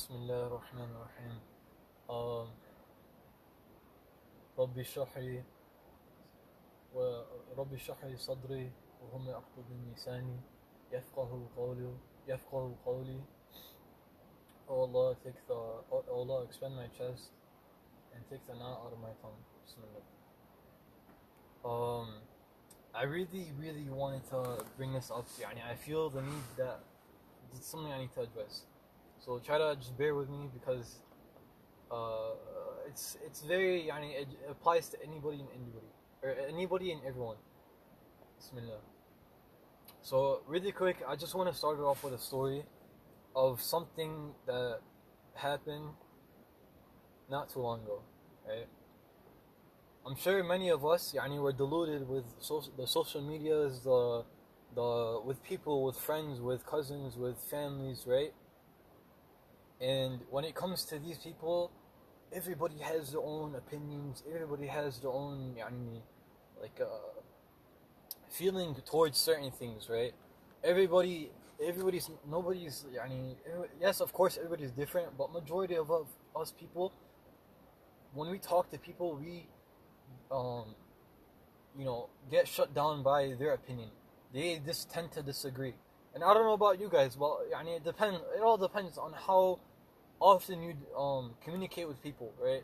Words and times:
بسم 0.00 0.14
الله 0.14 0.46
الرحمن 0.46 0.90
الرحيم 0.96 1.40
آم، 2.10 2.48
ربي 4.58 4.80
اشرح 4.80 5.18
لي 5.18 5.44
وربي 6.94 7.76
اشرح 7.76 8.04
لي 8.04 8.16
صدري 8.16 8.72
وهم 9.02 9.28
يعقد 9.28 9.64
من 9.70 9.92
لساني 9.96 10.40
يفقه 10.92 11.48
قولي 11.56 11.94
يفقه 12.28 12.74
قولي 12.86 13.20
Oh 14.68 14.82
Allah 14.82 15.14
take 15.22 15.38
the 15.46 15.54
oh 15.94 16.02
Allah 16.10 16.42
expand 16.42 16.74
my 16.74 16.88
chest 16.98 17.30
and 18.12 18.20
take 18.28 18.42
the 18.50 18.54
knot 18.54 18.82
out 18.82 18.92
of 18.92 18.98
my 18.98 19.14
tongue 19.22 19.38
Bismillah 19.62 20.04
Um 21.64 22.08
I 22.94 23.02
really 23.04 23.52
really 23.62 23.86
wanted 23.90 24.24
to 24.30 24.64
bring 24.76 24.92
this 24.92 25.10
up 25.10 25.26
يعني 25.40 25.62
I 25.62 25.76
feel 25.76 26.10
the 26.10 26.20
need 26.22 26.46
that 26.58 26.80
it's 27.54 27.68
something 27.68 27.92
I 27.92 27.98
need 27.98 28.12
to 28.14 28.22
address 28.22 28.66
So 29.23 29.39
try 29.39 29.59
to 29.59 29.75
just 29.75 29.95
bear 29.97 30.15
with 30.15 30.29
me 30.29 30.49
because 30.51 30.97
uh, 31.91 32.31
it's 32.87 33.17
it's 33.23 33.41
very 33.41 33.91
mean 34.01 34.11
it 34.11 34.27
applies 34.49 34.89
to 34.89 34.97
anybody 35.03 35.39
and 35.41 35.49
anybody 35.53 35.89
or 36.23 36.35
anybody 36.49 36.91
and 36.91 37.01
everyone. 37.05 37.37
Bismillah. 38.39 38.81
So 40.01 40.41
really 40.47 40.71
quick, 40.71 40.97
I 41.07 41.15
just 41.15 41.35
want 41.35 41.51
to 41.51 41.55
start 41.55 41.79
off 41.79 42.03
with 42.03 42.15
a 42.15 42.17
story 42.17 42.63
of 43.35 43.61
something 43.61 44.33
that 44.47 44.79
happened 45.35 45.91
not 47.29 47.49
too 47.53 47.59
long 47.59 47.83
ago, 47.83 48.01
right? 48.47 48.67
I'm 50.05 50.15
sure 50.15 50.43
many 50.43 50.69
of 50.69 50.83
us, 50.83 51.13
yani, 51.15 51.39
were 51.39 51.53
deluded 51.53 52.09
with 52.09 52.25
social, 52.39 52.73
the 52.75 52.87
social 52.87 53.21
medias, 53.21 53.81
the 53.81 54.25
the 54.73 55.21
with 55.23 55.43
people, 55.43 55.83
with 55.83 55.97
friends, 55.97 56.41
with 56.41 56.65
cousins, 56.65 57.15
with 57.15 57.37
families, 57.51 58.05
right? 58.07 58.33
And 59.80 60.20
when 60.30 60.44
it 60.44 60.54
comes 60.54 60.84
to 60.86 60.98
these 60.98 61.18
people, 61.18 61.70
everybody 62.32 62.78
has 62.78 63.12
their 63.12 63.20
own 63.20 63.54
opinions. 63.54 64.22
Everybody 64.26 64.66
has 64.66 65.00
their 65.00 65.10
own, 65.10 65.54
يعني, 65.54 66.02
like, 66.60 66.80
uh, 66.80 67.20
feeling 68.28 68.74
towards 68.84 69.18
certain 69.18 69.50
things, 69.50 69.88
right? 69.88 70.14
Everybody, 70.64 71.30
everybody's, 71.60 72.10
nobody's, 72.26 72.84
يعني, 72.92 73.36
every- 73.46 73.70
yes, 73.80 74.00
of 74.00 74.12
course, 74.12 74.36
everybody's 74.36 74.72
different, 74.72 75.16
but 75.16 75.30
majority 75.30 75.76
of 75.76 75.90
us- 75.90 76.18
us 76.34 76.52
people, 76.52 76.92
when 78.14 78.30
we 78.30 78.38
talk 78.38 78.70
to 78.70 78.78
people, 78.78 79.14
we, 79.16 79.46
um, 80.30 80.74
you 81.76 81.84
know, 81.84 82.08
get 82.30 82.48
shut 82.48 82.72
down 82.74 83.02
by 83.02 83.34
their 83.34 83.52
opinion. 83.52 83.90
They 84.32 84.58
just 84.58 84.90
tend 84.90 85.12
to 85.12 85.22
disagree. 85.22 85.74
And 86.14 86.24
I 86.24 86.32
don't 86.32 86.44
know 86.44 86.54
about 86.54 86.80
you 86.80 86.88
guys, 86.88 87.14
but 87.14 87.50
يعني, 87.50 87.76
it 87.76 87.84
depends. 87.84 88.20
It 88.34 88.40
all 88.42 88.56
depends 88.56 88.96
on 88.98 89.12
how 89.12 89.60
often 90.21 90.61
you 90.61 90.75
um, 90.97 91.31
communicate 91.43 91.87
with 91.87 92.01
people, 92.01 92.33
right? 92.41 92.63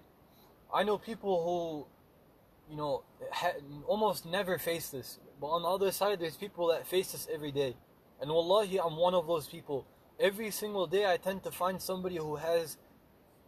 I 0.73 0.83
know 0.83 0.97
people 0.97 1.44
who, 1.44 2.72
you 2.72 2.77
know, 2.77 3.03
ha- 3.31 3.59
almost 3.88 4.25
never 4.25 4.58
face 4.58 4.89
this, 4.89 5.19
but 5.41 5.47
on 5.47 5.63
the 5.63 5.67
other 5.67 5.91
side, 5.91 6.19
there's 6.19 6.38
people 6.38 6.67
that 6.67 6.88
face 6.88 7.11
this 7.11 7.28
every 7.33 7.52
day. 7.52 7.75
And 8.22 8.31
wallahi, 8.31 8.80
I'm 8.80 8.95
one 8.95 9.13
of 9.13 9.28
those 9.28 9.47
people. 9.47 9.85
Every 10.19 10.52
single 10.52 10.88
day, 10.88 11.11
I 11.11 11.17
tend 11.17 11.44
to 11.44 11.52
find 11.52 11.81
somebody 11.81 12.17
who 12.17 12.35
has 12.38 12.78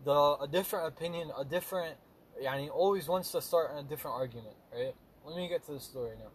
the 0.05 0.11
a 0.11 0.47
different 0.52 0.87
opinion, 0.87 1.31
a 1.37 1.43
different, 1.43 1.95
and 2.45 2.61
he 2.61 2.69
always 2.69 3.07
wants 3.07 3.31
to 3.31 3.41
start 3.41 3.71
a 3.77 3.83
different 3.83 4.15
argument, 4.15 4.55
right? 4.73 4.93
Let 5.25 5.35
me 5.35 5.47
get 5.47 5.65
to 5.65 5.73
the 5.73 5.80
story 5.80 6.15
now. 6.17 6.31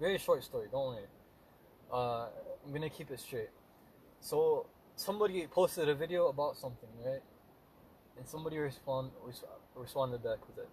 Very 0.00 0.18
short 0.18 0.42
story, 0.44 0.68
don't 0.70 0.86
worry. 0.86 1.06
Uh, 1.92 2.26
I'm 2.64 2.72
gonna 2.72 2.90
keep 2.90 3.10
it 3.10 3.20
straight. 3.20 3.50
So 4.20 4.66
somebody 4.96 5.46
posted 5.46 5.88
a 5.88 5.94
video 5.94 6.28
about 6.28 6.56
something, 6.56 6.88
right? 7.04 7.22
And 8.18 8.26
somebody 8.26 8.58
respond 8.58 9.10
res- 9.24 9.44
responded 9.76 10.24
back 10.24 10.38
with 10.48 10.58
it. 10.58 10.68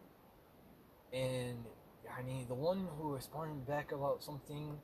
And 1.15 1.65
I 2.17 2.23
mean, 2.23 2.47
the 2.47 2.55
one 2.55 2.87
who 2.97 3.13
responded 3.13 3.67
back 3.67 3.91
about 3.91 4.23
something, 4.23 4.79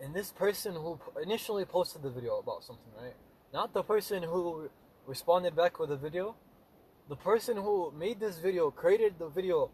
and 0.00 0.14
this 0.14 0.32
person 0.32 0.74
who 0.74 0.98
initially 1.22 1.64
posted 1.64 2.02
the 2.02 2.10
video 2.10 2.38
about 2.38 2.64
something, 2.64 2.92
right? 3.00 3.14
Not 3.54 3.72
the 3.72 3.82
person 3.82 4.24
who 4.24 4.68
responded 5.06 5.56
back 5.56 5.78
with 5.78 5.88
the 5.88 5.96
video. 5.96 6.34
The 7.08 7.16
person 7.16 7.56
who 7.56 7.92
made 7.96 8.18
this 8.18 8.38
video, 8.38 8.72
created 8.72 9.20
the 9.20 9.28
video, 9.28 9.70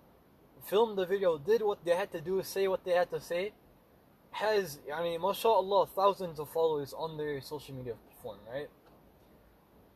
filmed 0.66 0.98
the 0.98 1.06
video, 1.06 1.38
did 1.38 1.62
what 1.62 1.82
they 1.82 1.96
had 1.96 2.12
to 2.12 2.20
do, 2.20 2.42
say 2.42 2.68
what 2.68 2.84
they 2.84 2.92
had 2.92 3.10
to 3.10 3.20
say, 3.20 3.52
has, 4.32 4.78
I 4.94 5.02
mean, 5.02 5.20
mashallah, 5.22 5.86
thousands 5.86 6.38
of 6.38 6.50
followers 6.50 6.92
on 6.92 7.16
their 7.16 7.40
social 7.40 7.74
media 7.74 7.94
platform, 8.22 8.38
right? 8.52 8.68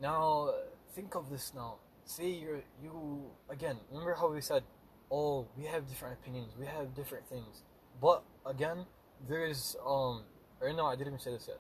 Now, 0.01 0.51
think 0.95 1.15
of 1.15 1.31
this 1.31 1.53
now. 1.55 1.77
Say 2.05 2.31
you 2.31 2.63
you 2.83 3.23
again. 3.51 3.77
Remember 3.91 4.15
how 4.15 4.33
we 4.33 4.41
said, 4.41 4.63
oh, 5.11 5.47
we 5.57 5.65
have 5.65 5.89
different 5.89 6.19
opinions, 6.21 6.53
we 6.59 6.67
have 6.67 6.95
different 6.95 7.29
things. 7.29 7.63
But 8.01 8.23
again, 8.45 8.87
there 9.29 9.47
is 9.47 9.77
um, 9.85 10.25
or 10.61 10.73
no, 10.73 10.87
I 10.87 10.97
didn't 10.97 11.21
say 11.21 11.33
this 11.33 11.47
yet. 11.49 11.59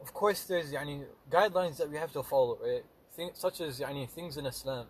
Of 0.00 0.12
course, 0.12 0.44
there's 0.44 0.72
yani 0.72 1.04
guidelines 1.30 1.76
that 1.78 1.90
we 1.90 1.96
have 1.96 2.12
to 2.12 2.22
follow, 2.22 2.58
right? 2.62 2.84
Things 3.16 3.38
such 3.38 3.60
as 3.60 3.80
yani 3.80 4.08
things 4.08 4.36
in 4.36 4.46
Islam. 4.46 4.86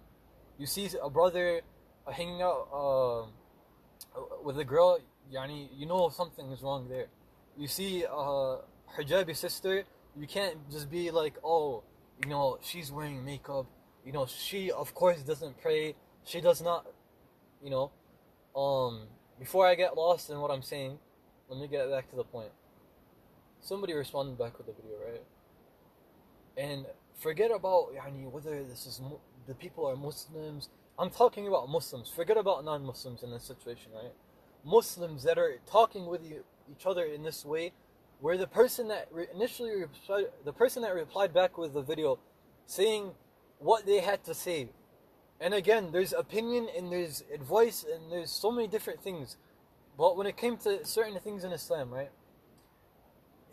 You 0.58 0.66
see 0.66 0.88
a 1.02 1.08
brother 1.08 1.62
uh, 2.06 2.12
hanging 2.12 2.42
out 2.42 2.68
uh, 2.72 4.20
with 4.44 4.58
a 4.58 4.64
girl, 4.64 4.98
yani 5.32 5.68
you 5.74 5.86
know 5.86 6.10
something 6.10 6.50
is 6.50 6.62
wrong 6.62 6.88
there. 6.88 7.06
You 7.56 7.68
see 7.68 8.04
a 8.04 8.58
hijabi 8.96 9.36
sister 9.36 9.84
you 10.18 10.26
can't 10.26 10.70
just 10.70 10.90
be 10.90 11.10
like, 11.10 11.34
oh, 11.44 11.82
you 12.22 12.30
know, 12.30 12.58
she's 12.62 12.92
wearing 12.92 13.24
makeup. 13.24 13.66
You 14.04 14.12
know, 14.12 14.26
she 14.26 14.70
of 14.70 14.94
course 14.94 15.22
doesn't 15.22 15.60
pray. 15.60 15.94
She 16.24 16.40
does 16.40 16.62
not, 16.62 16.86
you 17.62 17.70
know. 17.70 17.90
Um, 18.54 19.06
before 19.38 19.66
I 19.66 19.74
get 19.74 19.96
lost 19.96 20.30
in 20.30 20.38
what 20.40 20.50
I'm 20.50 20.62
saying, 20.62 20.98
let 21.48 21.58
me 21.58 21.66
get 21.68 21.90
back 21.90 22.10
to 22.10 22.16
the 22.16 22.24
point. 22.24 22.50
Somebody 23.60 23.94
responded 23.94 24.38
back 24.38 24.58
with 24.58 24.66
the 24.66 24.72
video, 24.72 24.98
right? 24.98 25.22
And 26.56 26.86
forget 27.18 27.50
about 27.50 27.94
yani, 27.94 28.30
whether 28.30 28.62
this 28.64 28.86
is 28.86 29.00
the 29.46 29.54
people 29.54 29.86
are 29.86 29.96
Muslims. 29.96 30.68
I'm 30.98 31.10
talking 31.10 31.48
about 31.48 31.68
Muslims. 31.68 32.10
Forget 32.14 32.36
about 32.36 32.64
non-Muslims 32.64 33.22
in 33.22 33.30
this 33.30 33.44
situation, 33.44 33.92
right? 33.94 34.12
Muslims 34.64 35.24
that 35.24 35.38
are 35.38 35.58
talking 35.66 36.06
with 36.06 36.24
you, 36.24 36.44
each 36.70 36.86
other 36.86 37.04
in 37.04 37.22
this 37.22 37.44
way, 37.44 37.72
where 38.22 38.38
the 38.38 38.46
person 38.46 38.86
that 38.86 39.08
re- 39.10 39.26
initially 39.34 39.72
replied, 39.72 40.26
the 40.44 40.52
person 40.52 40.82
that 40.82 40.94
replied 40.94 41.34
back 41.34 41.58
with 41.58 41.74
the 41.74 41.82
video, 41.82 42.20
saying 42.66 43.10
what 43.58 43.84
they 43.84 43.98
had 43.98 44.22
to 44.24 44.32
say, 44.32 44.68
and 45.40 45.52
again, 45.52 45.90
there's 45.90 46.12
opinion 46.12 46.68
and 46.76 46.92
there's 46.92 47.24
advice 47.34 47.84
and 47.84 48.12
there's 48.12 48.30
so 48.30 48.52
many 48.52 48.68
different 48.68 49.02
things, 49.02 49.36
but 49.98 50.16
when 50.16 50.28
it 50.28 50.36
came 50.36 50.56
to 50.58 50.86
certain 50.86 51.18
things 51.18 51.42
in 51.42 51.50
Islam, 51.50 51.90
right? 51.90 52.12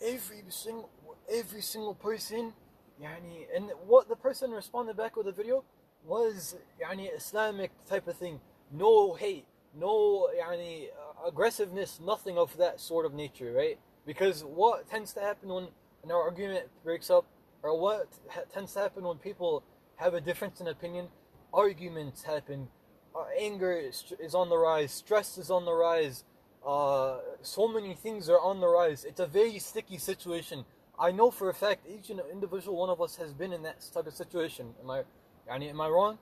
Every 0.06 0.44
single 0.50 0.90
every 1.28 1.62
single 1.62 1.96
person, 1.96 2.54
yani, 3.02 3.48
and 3.56 3.72
what 3.88 4.08
the 4.08 4.16
person 4.16 4.52
responded 4.52 4.96
back 4.96 5.16
with 5.16 5.26
the 5.26 5.32
video 5.32 5.64
was 6.06 6.56
yani 6.80 7.10
Islamic 7.16 7.72
type 7.88 8.08
of 8.08 8.18
thing. 8.18 8.40
No 8.72 9.16
hate, 9.16 9.48
no 9.76 10.30
yani 10.40 10.90
aggressiveness, 11.28 12.00
nothing 12.00 12.38
of 12.38 12.56
that 12.58 12.80
sort 12.80 13.08
of 13.08 13.16
nature, 13.16 13.52
right? 13.52 13.80
Because 14.10 14.44
what 14.44 14.90
tends 14.90 15.14
to 15.14 15.20
happen 15.20 15.50
when 15.50 15.68
an 16.04 16.10
argument 16.10 16.66
breaks 16.84 17.12
up, 17.12 17.26
or 17.62 17.80
what 17.80 18.08
ha- 18.28 18.42
tends 18.52 18.74
to 18.74 18.80
happen 18.80 19.04
when 19.04 19.18
people 19.18 19.62
have 19.98 20.16
a 20.16 20.20
difference 20.20 20.60
in 20.60 20.68
opinion, 20.68 21.10
arguments 21.54 22.24
happen, 22.24 22.70
uh, 23.16 23.26
anger 23.40 23.72
is, 23.72 24.12
is 24.20 24.34
on 24.34 24.50
the 24.50 24.58
rise, 24.58 24.92
stress 24.92 25.38
is 25.38 25.52
on 25.52 25.64
the 25.64 25.72
rise, 25.72 26.24
uh, 26.66 27.20
so 27.44 27.68
many 27.68 27.94
things 27.94 28.32
are 28.32 28.40
on 28.40 28.60
the 28.62 28.68
rise. 28.68 29.06
It's 29.06 29.20
a 29.20 29.28
very 29.28 29.60
sticky 29.60 30.00
situation. 30.00 30.66
I 31.00 31.12
know 31.12 31.30
for 31.30 31.48
a 31.48 31.54
fact 31.54 31.86
each 31.88 32.10
individual 32.10 32.78
one 32.78 32.90
of 32.90 33.00
us 33.04 33.16
has 33.18 33.32
been 33.32 33.54
in 33.54 33.62
that 33.62 33.86
type 33.94 34.08
of 34.08 34.14
situation. 34.16 34.74
Am 34.82 34.90
I, 34.90 35.04
am 35.52 35.80
I 35.80 35.88
wrong? 35.88 36.18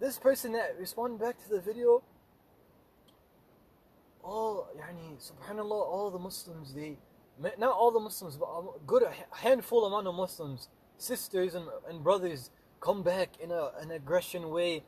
This 0.00 0.16
person 0.16 0.52
that 0.52 0.74
responded 0.80 1.20
back 1.20 1.36
to 1.42 1.50
the 1.50 1.60
video, 1.60 2.02
all, 4.22 4.68
yani, 4.76 5.16
subhanallah, 5.18 5.70
all 5.70 6.10
the 6.10 6.18
Muslims, 6.18 6.74
they, 6.74 6.96
not 7.58 7.70
all 7.70 7.90
the 7.90 8.00
Muslims, 8.00 8.36
but 8.36 8.46
a 8.46 8.64
good 8.86 9.04
handful 9.32 9.86
amount 9.86 10.06
of 10.06 10.14
Muslims, 10.14 10.68
sisters 10.96 11.54
and, 11.54 11.66
and 11.88 12.02
brothers, 12.02 12.50
come 12.80 13.02
back 13.02 13.30
in 13.40 13.50
a, 13.50 13.70
an 13.80 13.90
aggression 13.90 14.50
way. 14.50 14.82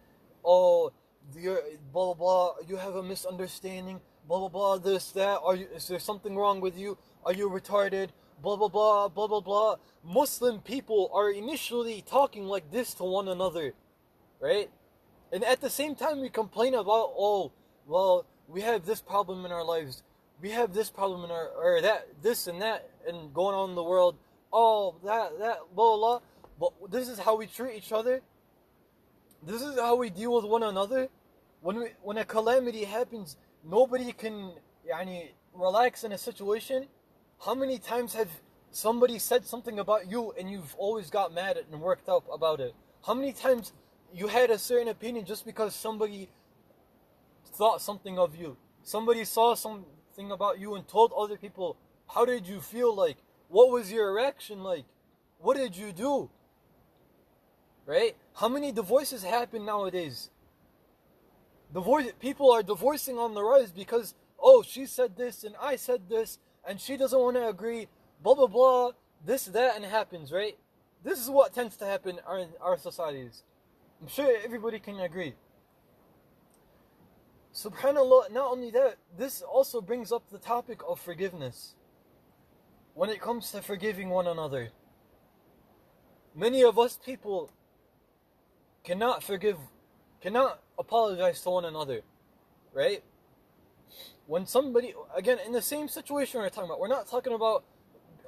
Oh, 0.44 0.92
you're, 1.36 1.60
blah, 1.92 2.14
blah, 2.14 2.14
blah, 2.14 2.54
you 2.68 2.76
have 2.76 2.96
a 2.96 3.02
misunderstanding, 3.02 4.00
blah, 4.26 4.38
blah, 4.38 4.48
blah, 4.48 4.78
this, 4.78 5.12
that, 5.12 5.40
are 5.44 5.56
you, 5.56 5.66
is 5.74 5.88
there 5.88 5.98
something 5.98 6.36
wrong 6.36 6.60
with 6.60 6.76
you? 6.76 6.98
Are 7.24 7.32
you 7.32 7.48
retarded? 7.48 8.08
Blah, 8.42 8.56
blah, 8.56 8.68
blah, 8.68 9.08
blah, 9.08 9.26
blah, 9.26 9.40
blah. 9.40 9.76
Muslim 10.02 10.60
people 10.60 11.10
are 11.12 11.30
initially 11.30 12.02
talking 12.02 12.46
like 12.46 12.70
this 12.70 12.94
to 12.94 13.04
one 13.04 13.28
another, 13.28 13.74
right? 14.40 14.70
And 15.32 15.44
at 15.44 15.60
the 15.60 15.70
same 15.70 15.94
time, 15.94 16.20
we 16.20 16.30
complain 16.30 16.74
about, 16.74 17.12
oh, 17.16 17.52
well, 17.86 18.26
we 18.50 18.62
have 18.62 18.84
this 18.84 19.00
problem 19.00 19.44
in 19.44 19.52
our 19.52 19.64
lives. 19.64 20.02
We 20.40 20.50
have 20.50 20.72
this 20.72 20.90
problem 20.90 21.24
in 21.24 21.30
our, 21.30 21.48
or 21.48 21.80
that, 21.82 22.08
this 22.22 22.46
and 22.46 22.60
that, 22.62 22.88
and 23.06 23.32
going 23.32 23.54
on 23.54 23.70
in 23.70 23.74
the 23.76 23.84
world. 23.84 24.16
all 24.52 24.96
that, 25.04 25.38
that, 25.38 25.58
blah, 25.74 25.96
blah, 25.96 26.18
blah. 26.18 26.20
But 26.58 26.90
this 26.90 27.08
is 27.08 27.18
how 27.18 27.36
we 27.36 27.46
treat 27.46 27.76
each 27.76 27.92
other. 27.92 28.20
This 29.42 29.62
is 29.62 29.78
how 29.78 29.94
we 29.96 30.10
deal 30.10 30.34
with 30.34 30.44
one 30.44 30.62
another. 30.62 31.08
When 31.62 31.76
we, 31.78 31.86
when 32.02 32.18
a 32.18 32.24
calamity 32.24 32.84
happens, 32.84 33.36
nobody 33.64 34.12
can 34.12 34.52
yani, 34.90 35.28
relax 35.54 36.04
in 36.04 36.12
a 36.12 36.18
situation. 36.18 36.86
How 37.44 37.54
many 37.54 37.78
times 37.78 38.14
have 38.14 38.28
somebody 38.72 39.18
said 39.18 39.46
something 39.46 39.78
about 39.78 40.10
you 40.10 40.32
and 40.38 40.50
you've 40.50 40.74
always 40.76 41.10
got 41.10 41.32
mad 41.32 41.58
and 41.70 41.80
worked 41.80 42.08
up 42.08 42.24
about 42.32 42.60
it? 42.60 42.74
How 43.06 43.14
many 43.14 43.32
times 43.32 43.72
you 44.12 44.26
had 44.26 44.50
a 44.50 44.58
certain 44.58 44.88
opinion 44.88 45.24
just 45.24 45.46
because 45.46 45.74
somebody 45.74 46.28
thought 47.60 47.82
something 47.82 48.18
of 48.18 48.34
you? 48.34 48.56
Somebody 48.82 49.22
saw 49.26 49.54
something 49.54 50.30
about 50.30 50.58
you 50.58 50.76
and 50.76 50.88
told 50.88 51.12
other 51.12 51.36
people, 51.36 51.76
how 52.08 52.24
did 52.24 52.46
you 52.46 52.58
feel 52.58 52.96
like? 52.96 53.18
What 53.48 53.70
was 53.70 53.92
your 53.92 54.14
reaction 54.14 54.62
like? 54.62 54.86
What 55.38 55.58
did 55.58 55.76
you 55.76 55.92
do? 55.92 56.30
Right? 57.84 58.16
How 58.32 58.48
many 58.48 58.72
divorces 58.72 59.22
happen 59.22 59.66
nowadays? 59.66 60.30
Divorce 61.74 62.06
people 62.18 62.50
are 62.50 62.62
divorcing 62.62 63.18
on 63.18 63.34
the 63.34 63.42
rise 63.42 63.70
because 63.70 64.14
oh 64.38 64.62
she 64.62 64.86
said 64.86 65.16
this 65.16 65.44
and 65.44 65.54
I 65.60 65.76
said 65.76 66.08
this 66.08 66.38
and 66.66 66.80
she 66.80 66.96
doesn't 66.96 67.20
want 67.20 67.36
to 67.36 67.46
agree, 67.48 67.88
blah 68.22 68.36
blah 68.36 68.46
blah, 68.46 68.92
this, 69.24 69.44
that, 69.44 69.76
and 69.76 69.84
happens, 69.84 70.32
right? 70.32 70.56
This 71.04 71.18
is 71.18 71.28
what 71.28 71.52
tends 71.52 71.76
to 71.76 71.84
happen 71.84 72.20
in 72.38 72.48
our 72.60 72.78
societies. 72.78 73.42
I'm 74.00 74.08
sure 74.08 74.34
everybody 74.42 74.78
can 74.78 74.98
agree. 75.00 75.34
Subhanallah, 77.54 78.30
not 78.30 78.52
only 78.52 78.70
that, 78.70 78.96
this 79.18 79.42
also 79.42 79.80
brings 79.80 80.12
up 80.12 80.28
the 80.30 80.38
topic 80.38 80.80
of 80.86 81.00
forgiveness. 81.00 81.74
When 82.94 83.10
it 83.10 83.20
comes 83.20 83.50
to 83.52 83.62
forgiving 83.62 84.08
one 84.08 84.26
another, 84.26 84.70
many 86.34 86.62
of 86.62 86.78
us 86.78 86.98
people 87.04 87.50
cannot 88.84 89.22
forgive, 89.22 89.56
cannot 90.20 90.60
apologize 90.78 91.40
to 91.42 91.50
one 91.50 91.64
another, 91.64 92.02
right? 92.72 93.02
When 94.26 94.46
somebody, 94.46 94.94
again, 95.16 95.38
in 95.44 95.52
the 95.52 95.62
same 95.62 95.88
situation 95.88 96.40
we're 96.40 96.48
talking 96.50 96.70
about, 96.70 96.78
we're 96.78 96.88
not 96.88 97.08
talking 97.08 97.32
about 97.32 97.64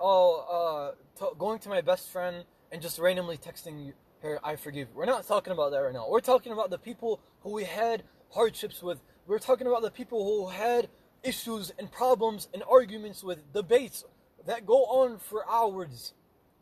oh, 0.00 0.94
uh, 1.20 1.24
t- 1.24 1.32
going 1.38 1.60
to 1.60 1.68
my 1.68 1.80
best 1.80 2.10
friend 2.10 2.44
and 2.72 2.82
just 2.82 2.98
randomly 2.98 3.36
texting 3.36 3.92
her, 4.22 4.40
I 4.44 4.56
forgive. 4.56 4.88
We're 4.94 5.06
not 5.06 5.26
talking 5.26 5.52
about 5.52 5.70
that 5.70 5.78
right 5.78 5.92
now. 5.92 6.08
We're 6.08 6.20
talking 6.20 6.52
about 6.52 6.70
the 6.70 6.78
people 6.78 7.20
who 7.42 7.52
we 7.52 7.64
had 7.64 8.02
hardships 8.32 8.82
with. 8.82 9.00
We're 9.26 9.38
talking 9.38 9.66
about 9.66 9.82
the 9.82 9.90
people 9.90 10.24
who 10.24 10.48
had 10.48 10.88
issues 11.22 11.72
and 11.78 11.90
problems 11.90 12.48
and 12.52 12.62
arguments 12.68 13.22
with, 13.22 13.52
debates 13.52 14.04
that 14.46 14.66
go 14.66 14.84
on 14.84 15.18
for 15.18 15.48
hours, 15.48 16.14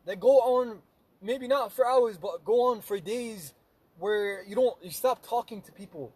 that 0.05 0.21
go 0.21 0.39
on 0.39 0.79
maybe 1.23 1.49
not 1.49 1.73
for 1.73 1.87
hours, 1.87 2.19
but 2.19 2.45
go 2.45 2.71
on 2.71 2.81
for 2.81 2.99
days 3.01 3.55
where 3.99 4.45
you 4.45 4.55
don't 4.55 4.77
you 4.83 4.91
stop 4.91 5.27
talking 5.27 5.63
to 5.63 5.73
people. 5.73 6.13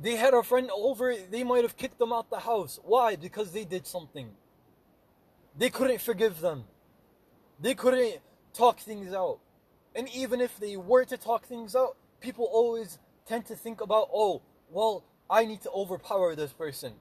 They 0.00 0.16
had 0.16 0.32
a 0.32 0.42
friend 0.42 0.70
over, 0.74 1.14
they 1.30 1.44
might 1.44 1.62
have 1.62 1.76
kicked 1.76 1.98
them 1.98 2.12
out 2.12 2.30
the 2.30 2.40
house. 2.40 2.80
Why? 2.82 3.16
Because 3.16 3.52
they 3.52 3.64
did 3.64 3.86
something. 3.86 4.30
They 5.58 5.68
couldn't 5.68 6.00
forgive 6.00 6.40
them. 6.40 6.64
They 7.60 7.74
couldn't 7.74 8.20
talk 8.54 8.80
things 8.80 9.12
out. 9.12 9.40
And 9.94 10.08
even 10.08 10.40
if 10.40 10.58
they 10.58 10.76
were 10.76 11.04
to 11.04 11.18
talk 11.18 11.44
things 11.44 11.76
out, 11.76 11.96
people 12.20 12.48
always 12.50 12.98
tend 13.30 13.46
to 13.46 13.54
think 13.54 13.80
about, 13.80 14.08
oh, 14.12 14.42
well, 14.70 15.04
I 15.30 15.44
need 15.44 15.62
to 15.62 15.70
overpower 15.70 16.34
this 16.34 16.52
person. 16.52 16.92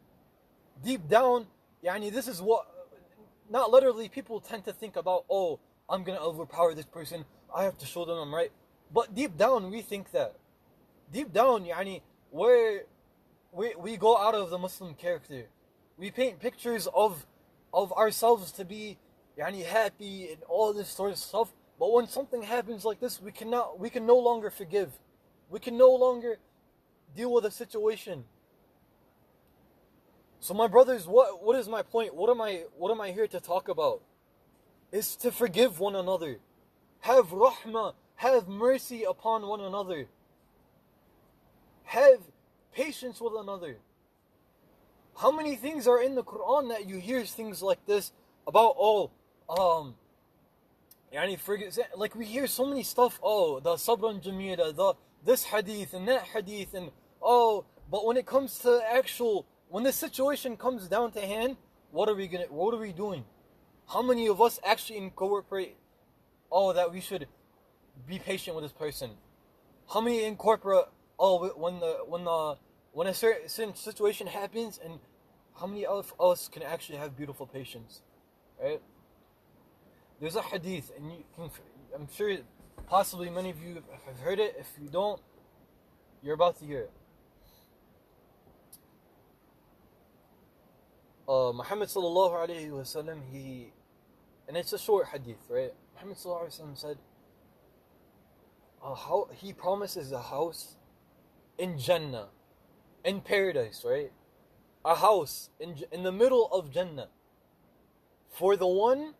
Deep 0.85 1.09
down, 1.09 1.47
yani 1.83 2.11
this 2.11 2.27
is 2.27 2.39
what 2.39 2.67
not 3.49 3.71
literally 3.71 4.07
people 4.09 4.39
tend 4.39 4.63
to 4.65 4.73
think 4.81 4.95
about, 4.95 5.25
oh, 5.27 5.59
I'm 5.89 6.03
gonna 6.03 6.19
overpower 6.19 6.75
this 6.75 6.85
person, 6.85 7.25
I 7.53 7.63
have 7.63 7.79
to 7.79 7.87
show 7.87 8.05
them 8.05 8.19
I'm 8.19 8.33
right. 8.33 8.51
But 8.93 9.15
deep 9.15 9.37
down, 9.37 9.71
we 9.71 9.81
think 9.81 10.11
that. 10.11 10.35
Deep 11.11 11.33
down, 11.33 11.65
yani, 11.65 12.01
where 12.29 12.83
we, 13.51 13.73
we 13.75 13.97
go 13.97 14.15
out 14.15 14.35
of 14.35 14.51
the 14.51 14.59
Muslim 14.59 14.93
character. 14.93 15.45
We 15.97 16.11
paint 16.11 16.39
pictures 16.39 16.87
of 16.93 17.25
of 17.73 17.91
ourselves 17.93 18.51
to 18.53 18.65
be 18.65 18.97
yani, 19.37 19.65
happy 19.65 20.29
and 20.31 20.41
all 20.47 20.73
this 20.73 20.89
sort 20.89 21.11
of 21.11 21.17
stuff. 21.17 21.49
But 21.79 21.91
when 21.91 22.07
something 22.07 22.43
happens 22.43 22.85
like 22.85 22.99
this, 22.99 23.19
we 23.19 23.31
cannot 23.31 23.79
we 23.79 23.89
can 23.89 24.05
no 24.05 24.17
longer 24.17 24.51
forgive. 24.51 24.91
We 25.49 25.59
can 25.59 25.77
no 25.77 25.89
longer 25.89 26.37
deal 27.15 27.33
with 27.33 27.45
a 27.45 27.51
situation. 27.51 28.25
So 30.39 30.53
my 30.53 30.67
brothers, 30.67 31.07
what 31.07 31.43
what 31.43 31.57
is 31.57 31.67
my 31.67 31.81
point? 31.81 32.15
What 32.15 32.29
am 32.29 32.41
I 32.41 32.63
what 32.77 32.91
am 32.91 33.01
I 33.01 33.11
here 33.11 33.27
to 33.27 33.39
talk 33.39 33.67
about? 33.67 34.01
Is 34.91 35.15
to 35.17 35.31
forgive 35.31 35.79
one 35.79 35.95
another. 35.95 36.39
Have 37.01 37.29
rahmah 37.29 37.93
have 38.19 38.49
mercy 38.49 39.03
upon 39.03 39.47
one 39.47 39.61
another. 39.61 40.07
Have 41.85 42.19
patience 42.73 43.21
with 43.21 43.33
another. 43.37 43.77
How 45.17 45.31
many 45.31 45.55
things 45.55 45.87
are 45.87 46.01
in 46.01 46.15
the 46.15 46.23
Quran 46.23 46.67
that 46.67 46.87
you 46.87 46.97
hear 46.97 47.23
things 47.23 47.61
like 47.61 47.85
this 47.85 48.11
about, 48.45 48.75
oh, 48.77 49.11
um, 49.47 49.95
yani 51.13 51.39
for 51.39 51.57
like 51.95 52.13
we 52.13 52.25
hear 52.25 52.45
so 52.45 52.65
many 52.65 52.83
stuff, 52.83 53.19
oh, 53.23 53.61
the 53.61 53.75
sabran 53.75 54.21
jamila, 54.21 54.73
the 54.73 54.93
this 55.25 55.43
hadith 55.43 55.93
and 55.93 56.07
that 56.07 56.23
hadith, 56.23 56.73
and 56.73 56.91
oh, 57.21 57.65
but 57.91 58.05
when 58.05 58.17
it 58.17 58.25
comes 58.25 58.59
to 58.59 58.81
actual, 58.91 59.45
when 59.67 59.83
the 59.83 59.91
situation 59.91 60.57
comes 60.57 60.87
down 60.87 61.11
to 61.11 61.21
hand, 61.21 61.57
what 61.91 62.09
are 62.09 62.15
we 62.15 62.27
gonna, 62.27 62.45
what 62.49 62.73
are 62.73 62.79
we 62.79 62.93
doing? 62.93 63.25
How 63.87 64.01
many 64.01 64.27
of 64.27 64.41
us 64.41 64.59
actually 64.63 64.97
incorporate, 64.97 65.75
oh, 66.51 66.73
that 66.73 66.91
we 66.91 67.01
should 67.01 67.27
be 68.07 68.19
patient 68.19 68.55
with 68.55 68.65
this 68.65 68.71
person. 68.71 69.11
How 69.91 70.01
many 70.01 70.23
incorporate 70.23 70.85
oh 71.17 71.49
when 71.55 71.79
the 71.79 71.97
when 72.07 72.23
the 72.23 72.55
when 72.91 73.07
a 73.07 73.13
certain 73.13 73.75
situation 73.75 74.27
happens 74.27 74.79
and 74.83 74.99
how 75.59 75.67
many 75.67 75.85
of 75.85 76.13
us 76.19 76.47
can 76.47 76.63
actually 76.63 76.97
have 76.97 77.17
beautiful 77.17 77.45
patience, 77.45 78.01
right? 78.61 78.81
There's 80.19 80.35
a 80.35 80.41
hadith, 80.41 80.91
and 80.97 81.11
you 81.11 81.23
can, 81.35 81.49
I'm 81.95 82.07
sure 82.13 82.37
possibly 82.89 83.29
many 83.29 83.51
of 83.51 83.61
you 83.61 83.81
have 84.05 84.19
heard 84.19 84.39
it. 84.39 84.55
If 84.59 84.67
you 84.81 84.89
don't, 84.89 85.21
you're 86.23 86.33
about 86.33 86.59
to 86.59 86.65
hear 86.65 86.81
it. 86.81 86.91
Uh, 91.27 91.53
Muhammad 91.53 91.89
sallallahu 91.89 92.49
alayhi 92.49 92.71
wasallam, 92.71 93.19
he, 93.31 93.71
and 94.47 94.57
it's 94.57 94.73
a 94.73 94.79
short 94.79 95.07
hadith, 95.09 95.37
right? 95.47 95.71
Muhammad 95.93 96.17
sallallahu 96.17 96.47
alayhi 96.47 96.61
wasallam 96.61 96.77
said, 96.77 96.97
a 98.83 98.95
house, 98.95 99.29
he 99.35 99.53
promises 99.53 100.11
a 100.11 100.21
house 100.21 100.75
in 101.59 101.77
Jannah, 101.77 102.29
in 103.05 103.21
paradise, 103.21 103.85
right? 103.85 104.11
A 104.83 104.95
house 104.95 105.51
in, 105.59 105.75
in 105.91 106.01
the 106.01 106.11
middle 106.11 106.49
of 106.51 106.71
Jannah 106.71 107.09
for 108.29 108.55
the 108.55 108.65
one 108.65 109.13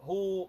who 0.00 0.48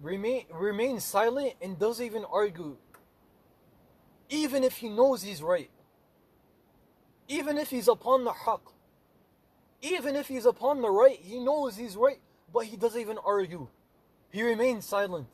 remain 0.00 0.44
remains 0.52 1.04
silent 1.04 1.54
and 1.60 1.78
doesn't 1.78 2.04
even 2.04 2.24
argue 2.30 2.76
even 4.28 4.62
if 4.64 4.76
he 4.78 4.88
knows 4.88 5.22
he's 5.22 5.42
right 5.42 5.70
even 7.28 7.56
if 7.56 7.70
he's 7.70 7.88
upon 7.88 8.24
the 8.24 8.32
haqq 8.32 8.60
even 9.80 10.16
if 10.16 10.28
he's 10.28 10.46
upon 10.46 10.82
the 10.82 10.90
right 10.90 11.18
he 11.22 11.38
knows 11.38 11.76
he's 11.76 11.96
right 11.96 12.20
but 12.52 12.66
he 12.66 12.76
doesn't 12.76 13.00
even 13.00 13.18
argue 13.24 13.68
he 14.30 14.42
remains 14.42 14.84
silent. 14.84 15.28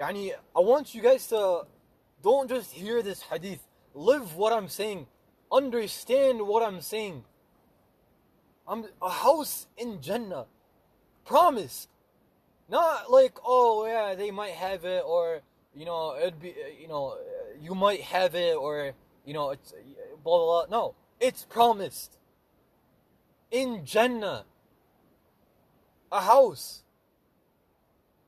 Yani, 0.00 0.32
I 0.56 0.60
want 0.60 0.94
you 0.94 1.02
guys 1.02 1.26
to 1.28 1.66
don't 2.22 2.48
just 2.48 2.72
hear 2.72 3.02
this 3.02 3.20
hadith. 3.20 3.60
Live 3.92 4.34
what 4.34 4.52
I'm 4.52 4.68
saying. 4.68 5.06
Understand 5.52 6.40
what 6.46 6.62
I'm 6.62 6.80
saying. 6.80 7.24
I'm 8.66 8.86
a 9.02 9.10
house 9.10 9.66
in 9.76 10.00
Jannah. 10.00 10.46
Promise. 11.26 11.88
Not 12.68 13.10
like, 13.10 13.36
oh 13.44 13.86
yeah, 13.86 14.14
they 14.14 14.30
might 14.30 14.52
have 14.52 14.84
it, 14.84 15.02
or 15.06 15.40
you 15.74 15.84
know, 15.84 16.16
it'd 16.18 16.40
be, 16.40 16.50
uh, 16.50 16.80
you 16.80 16.88
know, 16.88 17.16
you 17.60 17.74
might 17.74 18.00
have 18.00 18.34
it, 18.34 18.56
or 18.56 18.92
you 19.24 19.34
know, 19.34 19.50
it's 19.50 19.72
uh, 19.72 20.16
blah 20.22 20.38
blah 20.38 20.66
blah. 20.66 20.78
No, 20.78 20.94
it's 21.20 21.44
promised. 21.44 22.18
In 23.50 23.84
Jannah. 23.84 24.44
A 26.10 26.20
house. 26.20 26.82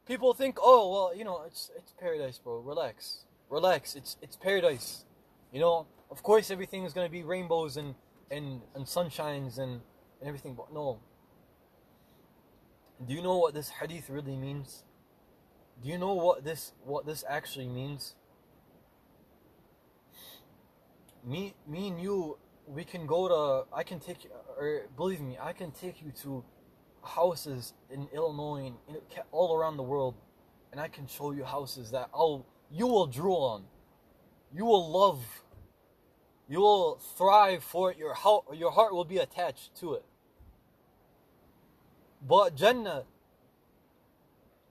People 0.07 0.35
think, 0.35 0.59
oh 0.61 0.93
well, 0.93 1.17
you 1.17 1.25
know, 1.25 1.43
it's 1.47 1.71
it's 1.77 1.93
paradise, 1.93 2.39
bro. 2.39 2.59
Relax, 2.59 3.25
relax. 3.49 3.95
It's 3.95 4.17
it's 4.21 4.37
paradise. 4.37 5.05
You 5.53 5.61
know, 5.61 5.87
of 6.11 6.23
course, 6.23 6.51
everything 6.51 6.85
is 6.85 6.93
gonna 6.93 7.09
be 7.09 7.23
rainbows 7.23 7.77
and 7.77 7.95
and 8.31 8.61
and 8.75 8.85
sunshines 8.85 9.59
and 9.59 9.81
and 10.21 10.29
everything, 10.29 10.55
but 10.55 10.73
no. 10.73 10.99
Do 13.05 13.13
you 13.13 13.23
know 13.23 13.37
what 13.37 13.53
this 13.55 13.69
hadith 13.69 14.09
really 14.09 14.37
means? 14.37 14.85
Do 15.83 15.91
you 15.91 15.99
know 15.99 16.15
what 16.15 16.45
this 16.45 16.73
what 16.85 17.05
this 17.05 17.25
actually 17.29 17.69
means? 17.69 18.15
Me 21.25 21.55
me 21.67 21.89
and 21.89 22.01
you, 22.01 22.39
we 22.67 22.85
can 22.85 23.07
go 23.07 23.29
to. 23.29 23.75
I 23.75 23.83
can 23.83 24.01
take 24.01 24.29
or 24.59 24.87
believe 24.97 25.21
me, 25.21 25.37
I 25.41 25.53
can 25.53 25.73
take 25.73 26.01
you 26.01 26.11
to 26.23 26.43
houses 27.03 27.75
in 27.91 28.09
Illinois 28.13 28.67
and 28.67 28.77
in, 28.89 28.97
all 29.31 29.55
around 29.57 29.77
the 29.77 29.83
world, 29.83 30.15
and 30.73 30.81
I 30.81 30.89
can 30.89 31.07
show 31.07 31.33
you 31.33 31.45
houses 31.45 31.91
that 31.91 32.09
I'll 32.15 32.47
you 32.71 32.87
will 32.87 33.07
drool 33.07 33.43
on, 33.45 33.65
you 34.53 34.65
will 34.65 34.91
love, 34.91 35.23
you 36.49 36.61
will 36.61 36.99
thrive 37.17 37.63
for 37.63 37.91
it. 37.93 37.99
Your 37.99 38.15
heart, 38.15 38.45
your 38.55 38.71
heart 38.71 38.95
will 38.95 39.05
be 39.05 39.19
attached 39.19 39.77
to 39.77 39.95
it. 39.95 40.05
But 42.29 42.57
Jannah 42.57 43.05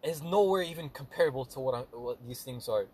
is 0.03 0.21
nowhere 0.21 0.61
even 0.61 0.89
comparable 0.89 1.45
to 1.45 1.59
what, 1.59 1.75
I, 1.75 1.79
what 1.95 2.17
these 2.27 2.41
things 2.41 2.67
are. 2.67 2.85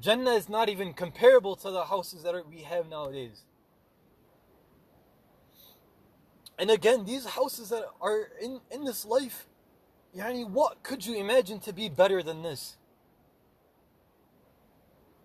Jannah 0.00 0.32
is 0.32 0.48
not 0.48 0.68
even 0.68 0.92
comparable 0.92 1.56
to 1.56 1.70
the 1.70 1.84
houses 1.84 2.22
that 2.22 2.34
are, 2.34 2.42
we 2.42 2.62
have 2.62 2.88
nowadays. 2.88 3.42
And 6.58 6.70
again, 6.70 7.06
these 7.06 7.24
houses 7.24 7.70
that 7.70 7.84
are 8.00 8.28
in, 8.40 8.60
in 8.70 8.84
this 8.84 9.06
life, 9.06 9.46
yani, 10.16 10.48
what 10.48 10.82
could 10.82 11.06
you 11.06 11.16
imagine 11.16 11.58
to 11.60 11.72
be 11.72 11.88
better 11.88 12.22
than 12.22 12.42
this? 12.42 12.76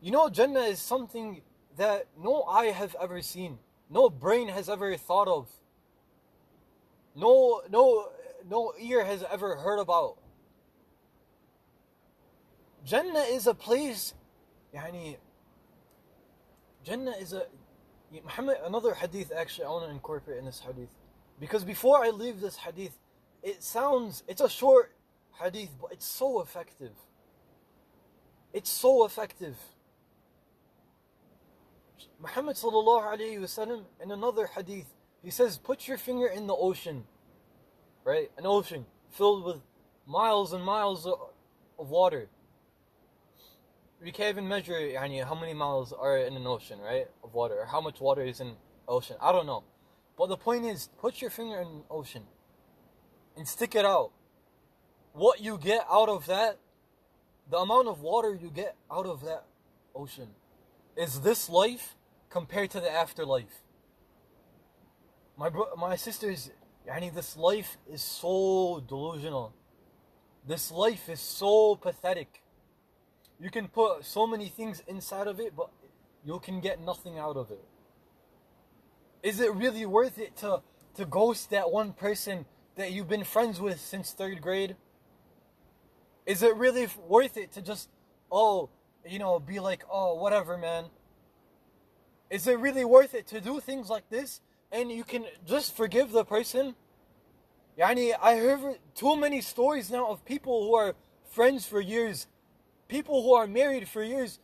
You 0.02 0.12
know, 0.12 0.30
Jannah 0.30 0.62
is 0.62 0.80
something 0.80 1.42
that 1.78 2.08
no 2.18 2.44
eye 2.44 2.68
have 2.68 2.96
ever 3.02 3.22
seen, 3.22 3.60
no 3.90 4.10
brain 4.10 4.48
has 4.48 4.70
ever 4.70 4.96
thought 4.96 5.28
of, 5.28 5.50
no, 7.16 7.62
no, 7.70 8.10
no 8.49 8.73
ear 8.79 9.05
has 9.05 9.25
ever 9.31 9.57
heard 9.57 9.79
about. 9.79 10.17
Jannah 12.85 13.21
is 13.21 13.47
a 13.47 13.55
place, 13.55 14.15
يعني, 14.75 15.17
Jannah 16.85 17.13
is 17.13 17.33
a, 17.33 17.47
Muhammad, 18.25 18.57
another 18.65 18.95
hadith 18.95 19.33
actually 19.37 19.67
I 19.67 19.69
want 19.69 19.85
to 19.87 19.91
incorporate 19.91 20.39
in 20.39 20.45
this 20.45 20.61
hadith. 20.61 20.89
Because 21.39 21.65
before 21.65 22.05
I 22.05 22.11
leave 22.11 22.41
this 22.41 22.57
hadith, 22.57 22.99
it 23.43 23.63
sounds, 23.63 24.23
it's 24.29 24.41
a 24.41 24.49
short 24.49 24.93
hadith, 25.43 25.71
but 25.81 25.93
it's 25.93 26.07
so 26.07 26.41
effective. 26.41 26.93
It's 28.53 28.71
so 28.71 29.05
effective. 29.05 29.57
Muhammad 32.21 32.57
sallallahu 32.57 33.17
alayhi 33.17 33.39
wasallam 33.39 33.85
in 34.03 34.11
another 34.11 34.47
hadith, 34.47 34.87
he 35.23 35.31
says, 35.31 35.59
put 35.59 35.87
your 35.87 35.99
finger 35.99 36.27
in 36.27 36.47
the 36.47 36.55
ocean, 36.55 37.05
right? 38.06 38.32
An 38.38 38.46
ocean 38.46 38.86
filled 39.10 39.44
with 39.44 39.58
miles 40.06 40.54
and 40.54 40.64
miles 40.64 41.06
of 41.06 41.90
water. 41.90 42.30
We 44.02 44.12
can't 44.12 44.30
even 44.30 44.48
measure 44.48 44.76
I 44.76 45.24
how 45.24 45.36
many 45.36 45.54
miles 45.54 45.92
are 45.92 46.18
in 46.18 46.36
an 46.36 46.46
ocean, 46.48 46.80
right? 46.80 47.08
Of 47.24 47.34
water, 47.34 47.56
or 47.56 47.66
how 47.66 47.82
much 47.82 48.00
water 48.00 48.22
is 48.22 48.40
in 48.40 48.54
ocean. 48.88 49.18
I 49.20 49.32
don't 49.32 49.48
know. 49.48 49.64
But 50.18 50.28
the 50.28 50.38
point 50.38 50.66
is, 50.66 50.90
put 51.00 51.22
your 51.22 51.32
finger 51.32 51.60
in 51.60 51.82
ocean 51.90 52.24
and 53.36 53.48
stick 53.48 53.76
it 53.76 53.84
out. 53.84 54.12
What 55.14 55.42
you 55.42 55.58
get 55.58 55.86
out 55.90 56.08
of 56.08 56.28
that, 56.28 56.60
the 57.50 57.58
amount 57.58 57.88
of 57.88 58.02
water 58.02 58.38
you 58.40 58.50
get 58.50 58.76
out 58.92 59.06
of 59.06 59.24
that 59.24 59.46
ocean, 59.96 60.30
is 60.96 61.22
this 61.22 61.50
life 61.50 61.96
compared 62.30 62.70
to 62.72 62.80
the 62.80 62.92
afterlife. 62.92 63.62
My 65.38 65.50
bro- 65.50 65.76
my 65.78 65.96
sister's 65.96 66.52
yani 66.88 67.14
this 67.14 67.38
life 67.38 67.78
is 67.92 68.02
so 68.02 68.84
delusional. 68.88 69.54
This 70.48 70.72
life 70.72 71.10
is 71.10 71.20
so 71.20 71.76
pathetic 71.76 72.42
you 73.40 73.50
can 73.50 73.68
put 73.68 74.06
so 74.06 74.26
many 74.26 74.48
things 74.48 74.82
inside 74.88 75.28
of 75.28 75.40
it, 75.40 75.56
but 75.56 75.70
you 76.24 76.40
can 76.40 76.62
get 76.62 76.82
nothing 76.82 77.20
out 77.20 77.36
of 77.36 77.52
it. 77.52 77.64
Is 79.24 79.40
it 79.40 79.54
really 79.54 79.86
worth 79.86 80.18
it 80.18 80.36
to, 80.38 80.62
to 80.96 81.06
ghost 81.06 81.50
that 81.50 81.72
one 81.72 81.94
person 81.94 82.46
that 82.76 82.92
you've 82.92 83.10
been 83.10 83.24
friends 83.24 83.60
with 83.60 83.80
since 83.80 84.12
third 84.12 84.42
grade? 84.42 84.76
Is 86.26 86.44
it 86.44 86.56
really 86.56 86.88
worth 87.08 87.38
it 87.38 87.52
to 87.54 87.62
just, 87.62 87.90
oh, 88.32 88.70
you 89.08 89.20
know, 89.20 89.40
be 89.40 89.60
like, 89.60 89.84
oh, 89.92 90.16
whatever, 90.16 90.58
man? 90.58 90.86
Is 92.30 92.48
it 92.48 92.58
really 92.60 92.86
worth 92.86 93.14
it 93.14 93.28
to 93.28 93.42
do 93.42 93.60
things 93.60 93.90
like 93.90 94.10
this 94.10 94.42
and 94.72 94.92
you 94.92 95.04
can 95.04 95.26
just 95.46 95.76
forgive 95.76 96.12
the 96.12 96.26
person? 96.26 96.76
Yani, 97.78 98.14
I 98.22 98.38
heard 98.38 98.80
too 98.96 99.16
many 99.18 99.42
stories 99.42 99.92
now 99.92 100.08
of 100.08 100.24
people 100.26 100.68
who 100.68 100.76
are 100.76 100.96
friends 101.26 101.66
for 101.66 101.82
years 101.82 102.28
people 102.88 103.24
who 103.24 103.34
are 103.34 103.48
married 103.48 103.88
for 103.88 104.04
years. 104.04 104.40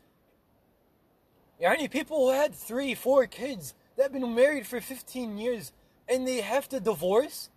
Yani 1.61 1.89
people 1.89 2.17
who 2.17 2.31
had 2.31 2.55
three, 2.55 2.95
four 2.95 3.27
kids 3.27 3.73
that 3.95 4.03
have 4.03 4.13
been 4.13 4.35
married 4.35 4.65
for 4.65 4.81
15 4.81 5.37
years 5.37 5.71
and 6.07 6.27
they 6.27 6.41
have 6.41 6.67
to 6.69 6.79
divorce. 6.79 7.49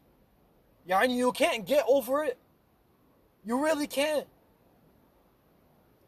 Yani 0.88 1.16
you 1.16 1.32
can't 1.32 1.66
get 1.66 1.84
over 1.88 2.24
it. 2.24 2.38
You 3.44 3.62
really 3.62 3.86
can't. 3.86 4.26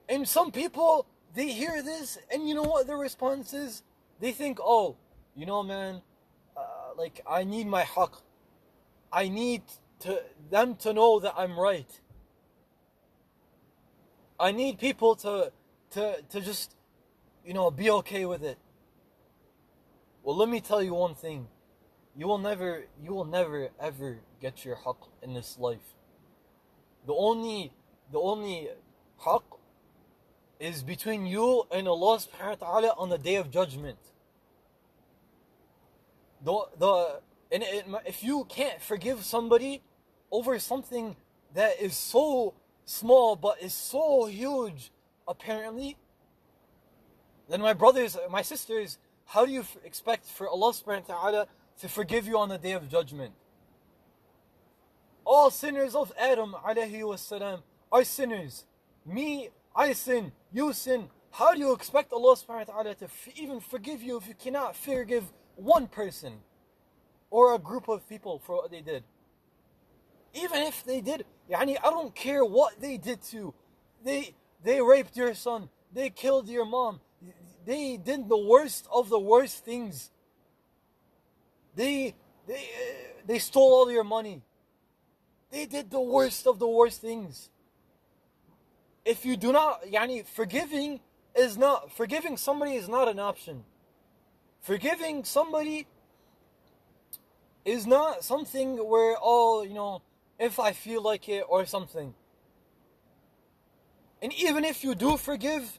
And 0.09 0.29
some 0.29 0.53
people, 0.53 1.07
they 1.35 1.49
hear 1.49 1.83
this 1.83 2.19
and 2.31 2.49
you 2.49 2.55
know 2.55 2.63
what 2.63 2.87
their 2.87 2.99
response 2.99 3.53
is? 3.53 3.83
They 4.21 4.33
think, 4.33 4.59
oh, 4.61 4.97
you 5.35 5.47
know, 5.47 5.63
man, 5.63 6.03
like 6.97 7.21
I 7.29 7.45
need 7.45 7.67
my 7.67 7.83
haqq. 7.83 8.21
I 9.13 9.29
need 9.29 9.63
to 10.01 10.23
them 10.51 10.77
to 10.77 10.93
know 10.93 11.21
that 11.21 11.35
I'm 11.37 11.59
right. 11.59 11.91
I 14.39 14.53
need 14.53 14.79
people 14.79 15.17
to 15.17 15.53
to 15.93 16.23
to 16.31 16.41
just 16.41 16.75
you 17.45 17.55
know 17.55 17.71
be 17.71 17.91
okay 17.91 18.27
with 18.27 18.43
it. 18.43 18.59
Well, 20.23 20.37
let 20.37 20.49
me 20.49 20.61
tell 20.61 20.83
you 20.83 20.95
one 20.95 21.15
thing. 21.15 21.49
You 22.17 22.27
will 22.27 22.39
never 22.39 22.85
you 23.03 23.13
will 23.15 23.25
never 23.25 23.69
ever 23.81 24.19
get 24.41 24.65
your 24.65 24.77
haqq 24.77 25.09
in 25.23 25.35
this 25.35 25.59
life. 25.59 25.95
The 27.07 27.15
only 27.15 27.73
the 28.13 28.19
only 28.19 28.69
haqq 29.25 29.43
is 30.59 30.83
between 30.83 31.27
you 31.27 31.65
and 31.71 31.87
Allah 31.87 32.19
subhanahu 32.19 32.61
wa 32.61 32.67
ta'ala 32.67 32.95
on 32.97 33.11
the 33.11 33.19
day 33.19 33.37
of 33.37 33.51
judgment. 33.51 33.99
The 36.45 36.65
the 36.79 37.21
and 37.51 37.63
it, 37.63 37.87
if 38.07 38.23
you 38.23 38.45
can't 38.49 38.81
forgive 38.81 39.25
somebody 39.25 39.83
over 40.31 40.59
something 40.59 41.17
that 41.55 41.81
is 41.81 41.97
so 41.97 42.55
small 42.85 43.37
but 43.37 43.63
is 43.63 43.73
so 43.73 44.27
huge, 44.27 44.91
apparently, 45.29 45.97
then 47.49 47.61
my 47.61 47.73
brothers, 47.73 48.17
my 48.31 48.43
sisters, 48.43 48.99
how 49.27 49.47
do 49.47 49.53
you 49.53 49.61
f- 49.61 49.77
expect 49.85 50.27
for 50.27 50.49
Allah 50.49 50.73
subhanahu 50.73 51.09
wa 51.09 51.15
ta'ala 51.15 51.47
to 51.81 51.89
forgive 51.89 52.27
you 52.27 52.39
on 52.39 52.49
the 52.49 52.59
day 52.59 52.73
of 52.73 52.89
judgment? 52.89 53.33
All 55.25 55.51
sinners 55.51 55.95
of 55.95 56.13
Adam 56.19 56.55
alayhi 56.65 57.01
wasalam 57.01 57.63
are 57.91 58.05
sinners. 58.05 58.65
Me, 59.05 59.51
I 59.75 59.93
sin, 59.93 60.33
you 60.53 60.73
sin. 60.73 61.09
How 61.33 61.55
do 61.55 61.61
you 61.61 61.73
expect 61.73 62.13
Allah 62.13 62.37
subhanahu 62.37 62.69
wa 62.69 62.75
ta'ala 62.83 62.95
to 62.97 63.05
f- 63.07 63.29
even 63.37 63.61
forgive 63.61 64.03
you 64.03 64.17
if 64.17 64.27
you 64.29 64.35
cannot 64.35 64.77
forgive 64.77 65.25
one 65.57 65.89
person 65.89 66.35
or 67.31 67.55
a 67.55 67.59
group 67.59 67.89
of 67.89 68.09
people 68.09 68.39
for 68.39 68.57
what 68.57 68.71
they 68.71 68.81
did? 68.81 69.03
Even 70.35 70.63
if 70.63 70.85
they 70.85 71.01
did, 71.01 71.25
yani, 71.51 71.77
I 71.83 71.91
don't 71.91 72.15
care 72.15 72.45
what 72.45 72.81
they 72.81 72.97
did 72.97 73.23
to. 73.31 73.53
They 74.05 74.35
they 74.63 74.81
raped 74.81 75.17
your 75.17 75.35
son. 75.35 75.69
They 75.93 76.11
killed 76.11 76.49
your 76.49 76.65
mom. 76.65 77.01
They 77.65 77.97
did 77.97 78.29
the 78.29 78.39
worst 78.39 78.87
of 78.93 79.09
the 79.09 79.19
worst 79.19 79.65
things. 79.65 80.11
They 81.75 82.15
they 82.47 82.69
they 83.27 83.39
stole 83.39 83.73
all 83.75 83.91
your 83.91 84.05
money. 84.05 84.43
They 85.51 85.67
did 85.67 85.91
the 85.91 86.01
worst 86.01 86.47
of 86.47 86.59
the 86.59 86.69
worst 86.69 87.01
things. 87.01 87.49
If 89.05 89.25
you 89.25 89.37
do 89.37 89.53
not, 89.53 89.85
yani, 89.85 90.27
forgiving 90.27 91.01
is 91.35 91.57
not 91.57 91.93
forgiving 91.93 92.37
somebody 92.37 92.75
is 92.75 92.89
not 92.89 93.09
an 93.09 93.19
option. 93.19 93.65
Forgiving 94.67 95.23
somebody 95.23 95.87
is 97.65 97.87
not 97.87 98.25
something 98.25 98.77
where 98.79 99.15
oh 99.23 99.63
you 99.63 99.75
know 99.75 100.03
if 100.41 100.59
I 100.59 100.73
feel 100.73 101.01
like 101.01 101.29
it 101.29 101.45
or 101.49 101.65
something. 101.67 102.15
And 104.21 104.33
even 104.33 104.65
if 104.65 104.83
you 104.83 104.97
do 104.97 105.17
forgive, 105.17 105.79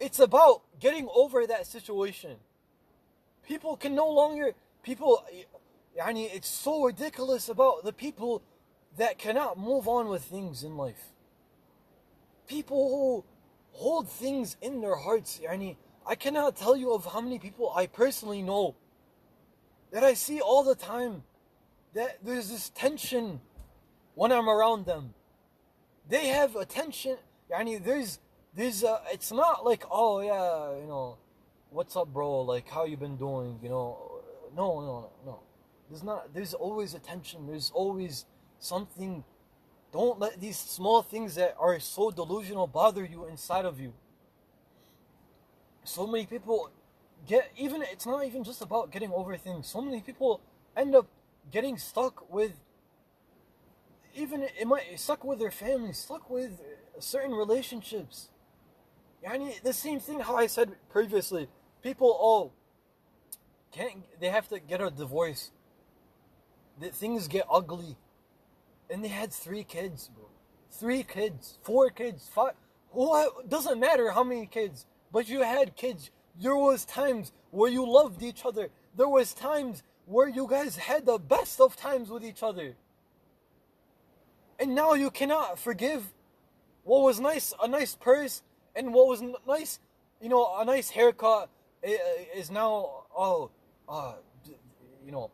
it's 0.00 0.18
about 0.18 0.62
getting 0.80 1.08
over 1.14 1.46
that 1.46 1.64
situation. 1.64 2.36
People 3.46 3.76
can 3.76 3.94
no 3.94 4.08
longer, 4.08 4.54
people, 4.82 5.24
I 6.02 6.12
mean, 6.12 6.30
it's 6.32 6.48
so 6.48 6.84
ridiculous 6.84 7.48
about 7.48 7.84
the 7.84 7.92
people 7.92 8.42
that 8.96 9.16
cannot 9.16 9.58
move 9.58 9.86
on 9.86 10.08
with 10.08 10.24
things 10.24 10.64
in 10.64 10.76
life. 10.76 11.12
People 12.48 12.88
who 12.88 13.24
hold 13.78 14.08
things 14.08 14.56
in 14.60 14.80
their 14.80 14.96
hearts, 14.96 15.40
yani, 15.44 15.76
I 16.06 16.14
cannot 16.14 16.56
tell 16.56 16.76
you 16.76 16.92
of 16.92 17.04
how 17.06 17.20
many 17.20 17.38
people 17.38 17.72
I 17.74 17.86
personally 17.86 18.42
know 18.42 18.76
that 19.90 20.04
I 20.04 20.14
see 20.14 20.40
all 20.40 20.62
the 20.62 20.74
time 20.74 21.24
that 21.94 22.18
there's 22.24 22.48
this 22.48 22.70
tension 22.70 23.40
when 24.14 24.30
I'm 24.32 24.48
around 24.48 24.86
them. 24.86 25.14
They 26.08 26.28
have 26.28 26.54
attention. 26.56 27.16
Yani 27.50 27.82
there's 27.84 28.20
there's 28.54 28.84
uh, 28.84 29.00
it's 29.12 29.32
not 29.32 29.64
like 29.64 29.84
oh 29.90 30.20
yeah 30.20 30.80
you 30.80 30.86
know 30.86 31.18
what's 31.70 31.96
up 31.96 32.12
bro 32.12 32.42
like 32.42 32.68
how 32.68 32.84
you 32.84 32.96
been 32.96 33.16
doing 33.16 33.58
you 33.62 33.68
know 33.68 34.22
no 34.56 34.80
no 34.80 35.10
no 35.24 35.40
there's 35.90 36.02
not 36.02 36.32
there's 36.32 36.54
always 36.54 36.94
attention 36.94 37.46
there's 37.46 37.70
always 37.74 38.24
something. 38.58 39.24
Don't 39.92 40.18
let 40.18 40.40
these 40.40 40.56
small 40.56 41.02
things 41.02 41.36
that 41.36 41.56
are 41.58 41.78
so 41.80 42.10
delusional 42.10 42.66
bother 42.66 43.04
you 43.04 43.26
inside 43.26 43.64
of 43.64 43.80
you. 43.80 43.92
So 45.86 46.06
many 46.06 46.26
people 46.26 46.70
get 47.26 47.50
even 47.56 47.82
it's 47.82 48.06
not 48.06 48.24
even 48.24 48.44
just 48.44 48.60
about 48.60 48.90
getting 48.90 49.12
over 49.12 49.36
things. 49.36 49.68
So 49.68 49.80
many 49.80 50.00
people 50.00 50.40
end 50.76 50.94
up 50.94 51.06
getting 51.50 51.78
stuck 51.78 52.30
with 52.32 52.52
even 54.14 54.42
it 54.42 54.66
might 54.66 54.98
stuck 54.98 55.24
with 55.24 55.38
their 55.38 55.50
family, 55.50 55.92
stuck 55.92 56.28
with 56.28 56.60
certain 56.98 57.32
relationships. 57.32 58.30
Yani 59.24 59.62
the 59.62 59.72
same 59.72 60.00
thing 60.00 60.20
how 60.20 60.36
I 60.36 60.46
said 60.46 60.72
previously. 60.90 61.48
People 61.82 62.10
all 62.10 62.52
can't 63.70 64.02
they 64.20 64.28
have 64.28 64.48
to 64.48 64.58
get 64.58 64.80
a 64.80 64.90
divorce. 64.90 65.52
The 66.80 66.88
things 66.88 67.28
get 67.28 67.46
ugly. 67.50 67.96
And 68.90 69.02
they 69.04 69.08
had 69.08 69.32
three 69.32 69.64
kids, 69.64 70.10
bro. 70.14 70.28
Three 70.70 71.02
kids, 71.02 71.58
four 71.62 71.90
kids, 71.90 72.28
five 72.34 72.54
what 72.90 73.48
doesn't 73.48 73.78
matter 73.78 74.10
how 74.10 74.24
many 74.24 74.46
kids, 74.46 74.86
but 75.16 75.30
you 75.30 75.40
had 75.40 75.74
kids. 75.76 76.10
There 76.38 76.54
was 76.54 76.84
times 76.84 77.32
where 77.50 77.70
you 77.70 77.90
loved 77.90 78.22
each 78.22 78.44
other. 78.44 78.68
There 78.94 79.08
was 79.08 79.32
times 79.32 79.82
where 80.04 80.28
you 80.28 80.46
guys 80.46 80.76
had 80.76 81.06
the 81.06 81.16
best 81.16 81.58
of 81.58 81.74
times 81.74 82.10
with 82.10 82.22
each 82.22 82.42
other. 82.42 82.76
And 84.60 84.74
now 84.74 84.92
you 84.92 85.10
cannot 85.10 85.58
forgive 85.58 86.02
what 86.84 87.00
was 87.02 87.18
nice, 87.18 87.54
a 87.62 87.66
nice 87.66 87.94
purse, 87.94 88.42
and 88.74 88.92
what 88.92 89.08
was 89.08 89.22
nice, 89.48 89.78
you 90.20 90.28
know, 90.28 90.54
a 90.58 90.66
nice 90.66 90.90
haircut 90.90 91.48
is 91.82 92.50
now, 92.50 93.04
oh, 93.16 93.50
uh, 93.88 94.16
you 95.02 95.12
know, 95.12 95.30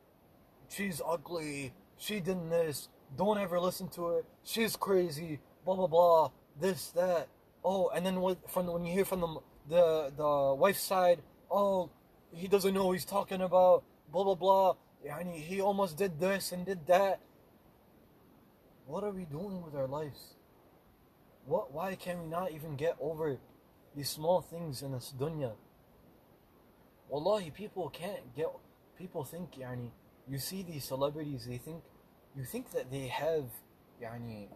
she's 0.69 1.03
ugly, 1.05 1.75
she 1.99 2.21
did 2.21 2.49
this, 2.49 2.89
don't 3.19 3.37
ever 3.37 3.59
listen 3.59 3.89
to 3.89 4.05
her, 4.07 4.21
she's 4.45 4.77
crazy, 4.77 5.41
blah, 5.65 5.75
blah, 5.75 5.89
blah, 5.89 6.31
this, 6.61 6.91
that. 6.91 7.27
Oh, 7.65 7.89
and 7.89 8.07
then 8.07 8.21
what, 8.21 8.49
from 8.49 8.67
when 8.69 8.85
you 8.85 8.93
hear 8.93 9.05
from 9.05 9.21
the, 9.23 9.41
the, 9.69 10.12
the 10.16 10.54
wife's 10.59 10.83
side, 10.83 11.21
oh, 11.50 11.90
he 12.33 12.49
doesn't 12.49 12.75
know 12.75 12.92
he's 12.92 13.04
talking 13.04 13.42
about, 13.42 13.85
blah, 14.11 14.25
blah, 14.25 14.35
blah, 14.35 14.75
he, 15.02 15.40
he 15.40 15.61
almost 15.61 15.97
did 15.97 16.19
this 16.21 16.52
and 16.52 16.64
did 16.64 16.87
that. 16.87 17.21
What 18.87 19.04
are 19.04 19.11
we 19.11 19.25
doing 19.25 19.62
with 19.62 19.75
our 19.75 19.87
lives? 19.87 20.35
What, 21.47 21.73
why 21.73 21.95
can 21.95 22.23
we 22.23 22.28
not 22.28 22.52
even 22.52 22.76
get 22.76 22.97
over 23.00 23.38
these 23.97 24.09
small 24.09 24.40
things 24.40 24.83
in 24.83 24.92
this 24.92 25.12
dunya? 25.19 25.52
Wallahi, 27.09 27.50
people 27.50 27.90
can't 27.90 28.35
get, 28.35 28.47
people 28.97 29.25
think, 29.25 29.57
yani, 29.59 29.90
you 30.28 30.38
see 30.38 30.62
these 30.62 30.85
celebrities, 30.85 31.47
they 31.47 31.59
think, 31.59 31.83
you 32.37 32.45
think 32.45 32.71
that 32.73 32.90
they 32.90 33.09
have, 33.09 33.45
yani, 34.02 34.49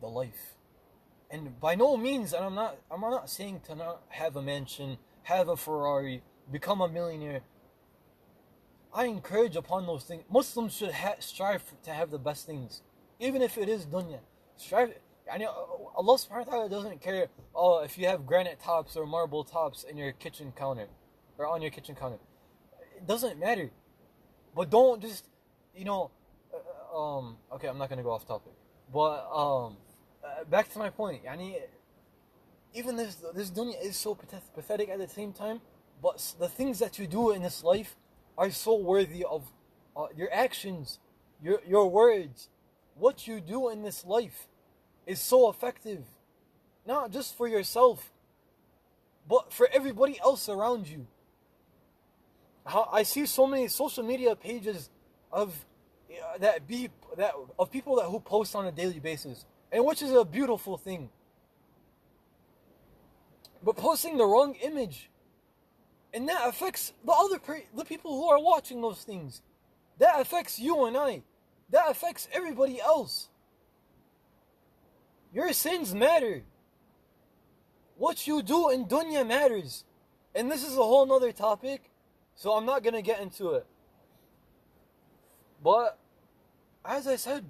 the 0.00 0.06
life. 0.06 0.54
And 1.30 1.58
by 1.60 1.74
no 1.76 1.96
means, 1.96 2.32
and 2.32 2.44
I'm 2.44 2.54
not, 2.54 2.78
I'm 2.90 3.00
not 3.00 3.30
saying 3.30 3.60
to 3.66 3.74
not 3.74 4.02
have 4.08 4.34
a 4.36 4.42
mansion, 4.42 4.98
have 5.24 5.48
a 5.48 5.56
Ferrari, 5.56 6.22
become 6.50 6.80
a 6.80 6.88
millionaire. 6.88 7.42
I 8.92 9.04
encourage 9.04 9.54
upon 9.54 9.86
those 9.86 10.02
things. 10.02 10.24
Muslims 10.28 10.74
should 10.74 10.90
ha- 10.90 11.14
strive 11.20 11.62
to 11.84 11.92
have 11.92 12.10
the 12.10 12.18
best 12.18 12.46
things, 12.46 12.82
even 13.20 13.42
if 13.42 13.56
it 13.56 13.68
is 13.68 13.86
dunya. 13.86 14.18
Strive. 14.56 14.94
Yani 15.30 15.46
Allah 15.94 16.18
subhanahu 16.18 16.46
wa 16.46 16.52
ta'ala 16.52 16.68
doesn't 16.68 17.00
care 17.00 17.28
oh, 17.54 17.82
if 17.84 17.96
you 17.96 18.06
have 18.06 18.26
granite 18.26 18.58
tops 18.60 18.96
or 18.96 19.06
marble 19.06 19.44
tops 19.44 19.84
in 19.84 19.96
your 19.96 20.10
kitchen 20.10 20.52
counter 20.56 20.88
or 21.38 21.46
on 21.46 21.62
your 21.62 21.70
kitchen 21.70 21.94
counter. 21.94 22.18
It 22.96 23.06
doesn't 23.06 23.38
matter. 23.38 23.70
But 24.56 24.70
don't 24.70 25.00
just, 25.00 25.26
you 25.76 25.84
know, 25.84 26.10
uh, 26.52 26.98
um, 26.98 27.36
okay, 27.52 27.68
I'm 27.68 27.78
not 27.78 27.88
to 27.90 28.02
go 28.02 28.10
off 28.10 28.26
topic. 28.26 28.52
But 28.92 29.30
um, 29.32 29.76
uh, 30.24 30.44
back 30.44 30.72
to 30.72 30.78
my 30.78 30.90
point. 30.90 31.24
Yani, 31.24 31.56
even 32.74 32.96
this 32.96 33.16
this 33.34 33.50
dunya 33.50 33.82
is 33.82 33.96
so 33.96 34.14
pathetic 34.14 34.88
at 34.88 34.98
the 34.98 35.08
same 35.08 35.32
time, 35.32 35.60
but 36.02 36.34
the 36.38 36.48
things 36.48 36.78
that 36.78 36.98
you 36.98 37.06
do 37.06 37.30
in 37.30 37.42
this 37.42 37.64
life 37.64 37.96
are 38.38 38.50
so 38.50 38.76
worthy 38.76 39.24
of 39.24 39.50
uh, 39.96 40.06
your 40.16 40.32
actions, 40.32 40.98
your 41.42 41.60
your 41.66 41.90
words, 41.90 42.48
what 42.94 43.26
you 43.26 43.40
do 43.40 43.68
in 43.70 43.82
this 43.82 44.04
life 44.04 44.48
is 45.06 45.20
so 45.20 45.48
effective, 45.48 46.04
not 46.86 47.10
just 47.10 47.36
for 47.36 47.48
yourself, 47.48 48.12
but 49.28 49.52
for 49.52 49.68
everybody 49.72 50.18
else 50.20 50.48
around 50.48 50.86
you. 50.86 51.06
How 52.64 52.88
I 52.92 53.02
see 53.02 53.26
so 53.26 53.46
many 53.46 53.68
social 53.68 54.04
media 54.04 54.36
pages 54.36 54.90
of 55.32 55.54
uh, 56.10 56.38
that 56.38 56.68
be 56.68 56.90
that 57.16 57.32
of 57.58 57.70
people 57.70 57.96
that 57.96 58.04
who 58.04 58.20
post 58.20 58.54
on 58.54 58.66
a 58.66 58.72
daily 58.72 59.00
basis, 59.00 59.44
and 59.72 59.84
which 59.84 60.02
is 60.02 60.12
a 60.12 60.24
beautiful 60.24 60.76
thing. 60.76 61.10
But 63.62 63.76
posting 63.76 64.16
the 64.16 64.24
wrong 64.24 64.54
image, 64.62 65.10
and 66.12 66.28
that 66.28 66.48
affects 66.48 66.92
the 67.04 67.12
other 67.12 67.38
the 67.74 67.84
people 67.84 68.12
who 68.12 68.28
are 68.28 68.40
watching 68.40 68.80
those 68.80 69.02
things. 69.02 69.42
That 69.98 70.18
affects 70.20 70.58
you 70.58 70.86
and 70.86 70.96
I. 70.96 71.22
That 71.70 71.90
affects 71.90 72.26
everybody 72.32 72.80
else. 72.80 73.28
Your 75.32 75.52
sins 75.52 75.94
matter. 75.94 76.42
What 77.96 78.26
you 78.26 78.42
do 78.42 78.70
in 78.70 78.86
dunya 78.86 79.26
matters. 79.26 79.84
And 80.34 80.50
this 80.50 80.64
is 80.66 80.72
a 80.72 80.82
whole 80.82 81.06
nother 81.06 81.32
topic, 81.32 81.90
so 82.34 82.52
I'm 82.52 82.64
not 82.64 82.82
gonna 82.82 83.02
get 83.02 83.20
into 83.20 83.50
it. 83.50 83.66
But 85.62 85.98
as 86.84 87.06
I 87.06 87.16
said, 87.16 87.44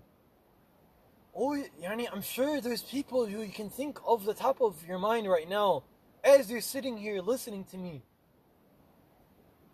oh, 1.35 1.63
yani, 1.83 2.07
I'm 2.13 2.23
sure 2.23 2.61
there's 2.61 2.83
people 2.83 3.27
who 3.27 3.43
you 3.43 3.53
can 3.53 3.71
think 3.71 3.99
of 4.07 4.25
the 4.25 4.35
top 4.35 4.61
of 4.61 4.77
your 4.87 4.99
mind 4.99 5.29
right 5.29 5.49
now 5.49 5.85
as 6.25 6.51
you're 6.51 6.61
sitting 6.61 6.97
here 6.97 7.21
listening 7.21 7.65
to 7.71 7.79
me. 7.79 8.03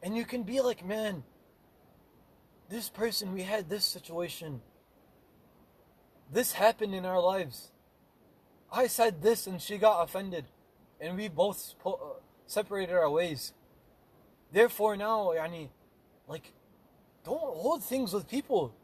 And 0.02 0.16
you 0.16 0.24
can 0.24 0.42
be 0.42 0.60
like, 0.60 0.84
man, 0.84 1.24
this 2.68 2.88
person, 2.88 3.32
we 3.32 3.42
had 3.42 3.68
this 3.68 3.84
situation. 3.84 4.60
This 6.32 6.52
happened 6.52 6.94
in 6.94 7.04
our 7.04 7.20
lives. 7.20 7.70
I 8.72 8.88
said 8.88 9.22
this 9.22 9.46
and 9.46 9.60
she 9.60 9.78
got 9.78 10.02
offended, 10.02 10.44
and 11.00 11.16
we 11.16 11.28
both 11.28 11.74
uh, 11.84 11.92
separated 12.46 12.94
our 12.94 13.10
ways. 13.10 13.52
Therefore, 14.52 14.96
now, 14.96 15.32
yani, 15.36 15.68
like, 16.28 16.52
don't 17.24 17.38
hold 17.38 17.82
things 17.82 18.12
with 18.12 18.28
people. 18.28 18.74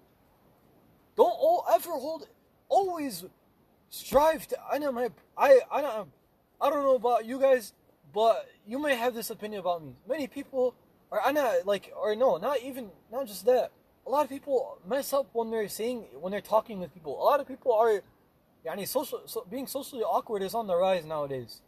Don't 1.16 1.26
all, 1.26 1.64
ever 1.72 1.90
hold. 1.90 2.26
Always 2.72 3.24
strive 3.90 4.46
to. 4.48 4.56
I 4.72 4.78
know 4.78 4.92
my. 4.92 5.10
I 5.36 5.60
I 5.70 5.82
don't. 5.82 6.08
I 6.58 6.70
don't 6.70 6.82
know 6.82 6.96
about 6.96 7.26
you 7.26 7.38
guys, 7.38 7.74
but 8.14 8.48
you 8.66 8.78
may 8.78 8.94
have 8.96 9.12
this 9.14 9.28
opinion 9.28 9.60
about 9.60 9.84
me. 9.84 9.92
Many 10.08 10.26
people 10.26 10.74
are. 11.10 11.20
I 11.20 11.32
know, 11.32 11.60
like, 11.66 11.92
or 11.94 12.16
no, 12.16 12.38
not 12.38 12.62
even. 12.62 12.90
Not 13.12 13.26
just 13.26 13.44
that. 13.44 13.72
A 14.06 14.10
lot 14.10 14.24
of 14.24 14.30
people 14.30 14.78
mess 14.88 15.12
up 15.12 15.26
when 15.34 15.50
they're 15.50 15.68
saying 15.68 16.06
when 16.22 16.32
they're 16.32 16.40
talking 16.40 16.80
with 16.80 16.94
people. 16.94 17.12
A 17.20 17.26
lot 17.30 17.40
of 17.40 17.46
people 17.46 17.74
are 17.74 18.00
Yani 18.64 18.88
social, 18.88 19.20
so 19.26 19.46
being 19.50 19.66
socially 19.66 20.02
awkward 20.02 20.42
is 20.42 20.54
on 20.54 20.66
the 20.66 20.74
rise 20.74 21.04
nowadays. 21.04 21.60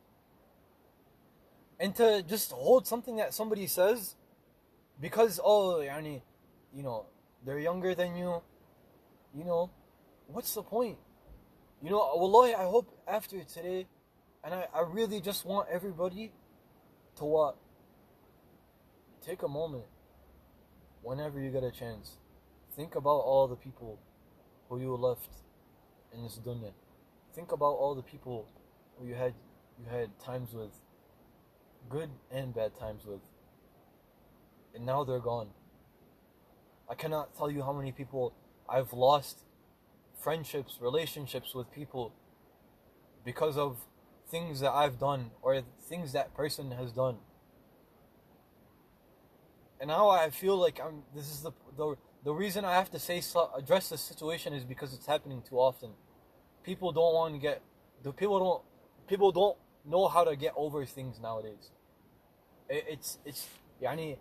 And 1.78 1.94
to 1.96 2.22
just 2.22 2.52
hold 2.52 2.86
something 2.86 3.16
that 3.16 3.34
somebody 3.34 3.66
says 3.66 4.16
because 5.00 5.38
oh 5.44 5.82
yani, 5.84 6.22
you 6.72 6.82
know, 6.82 7.04
they're 7.44 7.58
younger 7.58 7.94
than 7.94 8.16
you, 8.16 8.40
you 9.36 9.44
know, 9.44 9.70
what's 10.26 10.54
the 10.54 10.62
point? 10.62 10.98
You 11.82 11.90
know, 11.90 11.98
wallahi, 12.16 12.54
I 12.54 12.64
hope 12.64 12.96
after 13.06 13.42
today, 13.44 13.87
and 14.42 14.54
I, 14.54 14.66
I 14.74 14.82
really 14.88 15.20
just 15.20 15.44
want 15.44 15.68
everybody 15.70 16.32
to 17.16 17.24
what? 17.24 17.56
Take 19.24 19.42
a 19.42 19.48
moment 19.48 19.84
whenever 21.02 21.40
you 21.40 21.50
get 21.50 21.64
a 21.64 21.70
chance. 21.70 22.18
Think 22.76 22.94
about 22.94 23.20
all 23.20 23.48
the 23.48 23.56
people 23.56 23.98
who 24.68 24.80
you 24.80 24.94
left 24.96 25.28
in 26.12 26.22
this 26.22 26.38
dunya 26.44 26.72
think 27.34 27.50
about 27.50 27.72
all 27.72 27.94
the 27.94 28.02
people 28.02 28.46
who 28.96 29.06
you 29.06 29.14
had 29.14 29.34
you 29.78 29.87
had 29.90 30.08
times 30.20 30.54
with, 30.54 30.70
good 31.88 32.08
and 32.30 32.54
bad 32.54 32.78
times 32.78 33.04
with, 33.04 33.20
and 34.74 34.87
now 34.87 35.02
they're 35.02 35.18
gone. 35.18 35.48
I 36.88 36.94
cannot 36.94 37.37
tell 37.37 37.50
you 37.50 37.62
how 37.62 37.72
many 37.72 37.90
people 37.90 38.34
I've 38.68 38.92
lost 38.92 39.40
friendships, 40.24 40.78
relationships 40.80 41.54
with 41.54 41.70
people 41.70 42.12
because 43.24 43.56
of 43.56 43.78
things 44.30 44.60
that 44.60 44.72
I've 44.72 44.98
done 44.98 45.30
or 45.42 45.62
things 45.88 46.12
that 46.12 46.34
person 46.34 46.72
has 46.72 46.90
done. 46.92 47.18
And 49.80 49.88
now 49.88 50.08
I 50.08 50.30
feel 50.30 50.56
like 50.56 50.80
I'm. 50.84 51.02
This 51.14 51.30
is 51.30 51.42
the 51.42 51.52
the 51.76 51.96
the 52.24 52.32
reason 52.32 52.64
I 52.64 52.72
have 52.72 52.90
to 52.92 52.98
say 52.98 53.22
address 53.56 53.90
this 53.90 54.00
situation 54.00 54.54
is 54.54 54.64
because 54.64 54.94
it's 54.94 55.06
happening 55.06 55.42
too 55.48 55.58
often 55.60 55.90
people 56.64 56.90
don't 56.90 57.14
want 57.14 57.34
to 57.34 57.40
get 57.40 57.62
the 58.02 58.12
people 58.12 58.38
don't 58.40 58.62
people 59.06 59.30
don't 59.30 59.56
know 59.84 60.08
how 60.08 60.24
to 60.24 60.34
get 60.34 60.52
over 60.56 60.84
things 60.84 61.20
nowadays. 61.20 61.70
It, 62.68 62.84
it's 62.88 63.18
it's 63.24 63.46
yani 63.80 64.16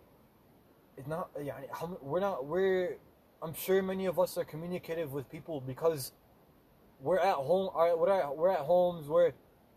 it's 0.98 1.08
not 1.08 1.34
yani 1.36 1.66
we're 2.02 2.20
not 2.20 2.46
we're 2.46 2.98
I'm 3.44 3.54
sure 3.54 3.82
many 3.82 4.06
of 4.06 4.20
us 4.20 4.38
are 4.38 4.46
communicative 4.46 5.12
with 5.12 5.30
people 5.30 5.60
because 5.60 6.14
we're 7.02 7.20
at 7.20 7.36
home. 7.36 7.70
We're 7.76 8.10
at, 8.10 8.38
we're 8.38 8.50
at 8.50 8.60
homes. 8.60 9.10
We're 9.10 9.34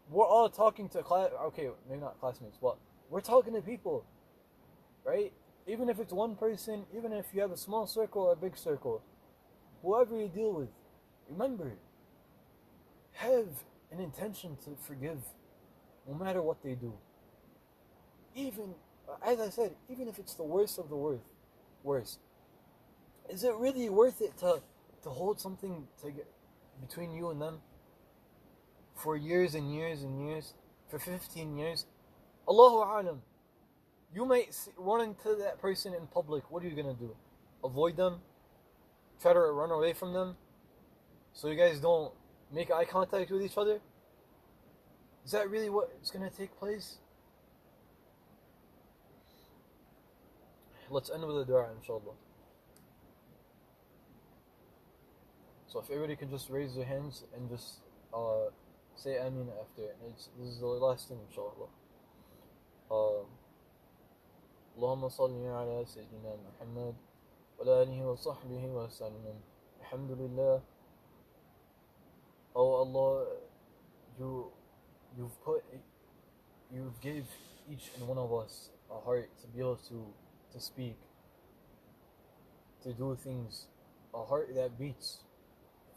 we're 0.08 0.24
all 0.26 0.48
talking 0.48 0.88
to 0.90 1.02
class. 1.02 1.30
Okay, 1.46 1.70
maybe 1.88 2.00
not 2.00 2.20
classmates, 2.20 2.58
but 2.62 2.76
we're 3.10 3.20
talking 3.20 3.54
to 3.54 3.60
people, 3.60 4.04
right? 5.04 5.32
Even 5.66 5.88
if 5.88 5.98
it's 5.98 6.12
one 6.12 6.36
person, 6.36 6.84
even 6.96 7.12
if 7.12 7.26
you 7.34 7.40
have 7.40 7.50
a 7.50 7.56
small 7.56 7.88
circle 7.88 8.22
or 8.22 8.34
a 8.34 8.36
big 8.36 8.56
circle, 8.56 9.02
whoever 9.82 10.16
you 10.16 10.28
deal 10.28 10.52
with, 10.52 10.68
remember, 11.28 11.72
have 13.14 13.48
an 13.90 13.98
intention 13.98 14.56
to 14.64 14.76
forgive, 14.80 15.18
no 16.06 16.14
matter 16.14 16.40
what 16.40 16.62
they 16.62 16.76
do. 16.76 16.92
Even, 18.36 18.76
as 19.26 19.40
I 19.40 19.50
said, 19.50 19.74
even 19.88 20.06
if 20.06 20.20
it's 20.20 20.34
the 20.34 20.44
worst 20.44 20.78
of 20.78 20.88
the 20.88 20.96
worst, 20.96 21.24
worst, 21.82 22.20
is 23.30 23.44
it 23.44 23.54
really 23.56 23.88
worth 23.88 24.20
it 24.20 24.36
to 24.38 24.62
to 25.02 25.10
hold 25.10 25.40
something 25.40 25.86
to 26.02 26.10
get 26.10 26.26
between 26.80 27.12
you 27.12 27.30
and 27.30 27.40
them 27.40 27.60
for 28.94 29.16
years 29.16 29.54
and 29.54 29.72
years 29.74 30.02
and 30.02 30.26
years, 30.26 30.54
for 30.90 30.98
15 30.98 31.56
years? 31.56 31.86
Allahu 32.48 32.76
alam. 32.76 33.22
You 34.14 34.24
might 34.24 34.54
run 34.76 35.02
into 35.02 35.34
that 35.36 35.60
person 35.60 35.92
in 35.92 36.06
public. 36.06 36.50
What 36.50 36.62
are 36.62 36.68
you 36.68 36.76
gonna 36.76 36.94
do? 36.94 37.14
Avoid 37.62 37.96
them? 37.96 38.20
Try 39.20 39.32
to 39.32 39.40
run 39.40 39.70
away 39.70 39.92
from 39.92 40.12
them? 40.12 40.36
So 41.32 41.48
you 41.48 41.56
guys 41.56 41.80
don't 41.80 42.12
make 42.52 42.70
eye 42.70 42.84
contact 42.84 43.30
with 43.30 43.42
each 43.42 43.58
other? 43.58 43.80
Is 45.24 45.32
that 45.32 45.50
really 45.50 45.68
what 45.68 45.90
is 46.02 46.10
gonna 46.10 46.30
take 46.30 46.56
place? 46.58 46.98
Let's 50.88 51.10
end 51.10 51.26
with 51.26 51.36
a 51.36 51.44
dua, 51.44 51.70
inshallah. 51.76 52.14
So 55.75 55.79
if 55.79 55.89
everybody 55.89 56.15
can 56.15 56.29
just 56.29 56.49
raise 56.49 56.75
their 56.75 56.85
hands 56.85 57.23
and 57.35 57.49
just 57.49 57.79
uh, 58.13 58.51
say 58.95 59.17
Ameen 59.17 59.49
after 59.59 59.83
it. 59.83 59.97
It's, 60.09 60.29
this 60.37 60.49
is 60.49 60.59
the 60.59 60.67
last 60.67 61.07
thing, 61.07 61.19
inshallah. 61.27 61.69
Um, 62.91 63.25
اللهم 64.77 65.09
صل 65.09 65.45
على 65.45 65.85
سيدنا 65.85 66.31
محمد 66.47 66.95
وعلى 67.59 67.83
آله 67.83 67.99
وصحبه 68.07 68.63
وسلم 68.65 69.35
الحمد 69.81 70.11
لله 70.11 70.61
Oh 72.55 72.83
Allah 72.83 73.27
you 74.19 74.51
you've 75.17 75.35
put 75.43 75.63
you've 76.71 76.99
gave 77.01 77.27
each 77.69 77.91
and 77.95 78.07
one 78.07 78.17
of 78.17 78.33
us 78.33 78.71
a 78.89 78.99
heart 78.99 79.29
to 79.41 79.47
be 79.47 79.59
able 79.59 79.75
to 79.91 80.07
to 80.53 80.59
speak 80.59 80.97
to 82.83 82.93
do 82.93 83.15
things 83.15 83.67
a 84.13 84.23
heart 84.23 84.55
that 84.55 84.79
beats 84.79 85.23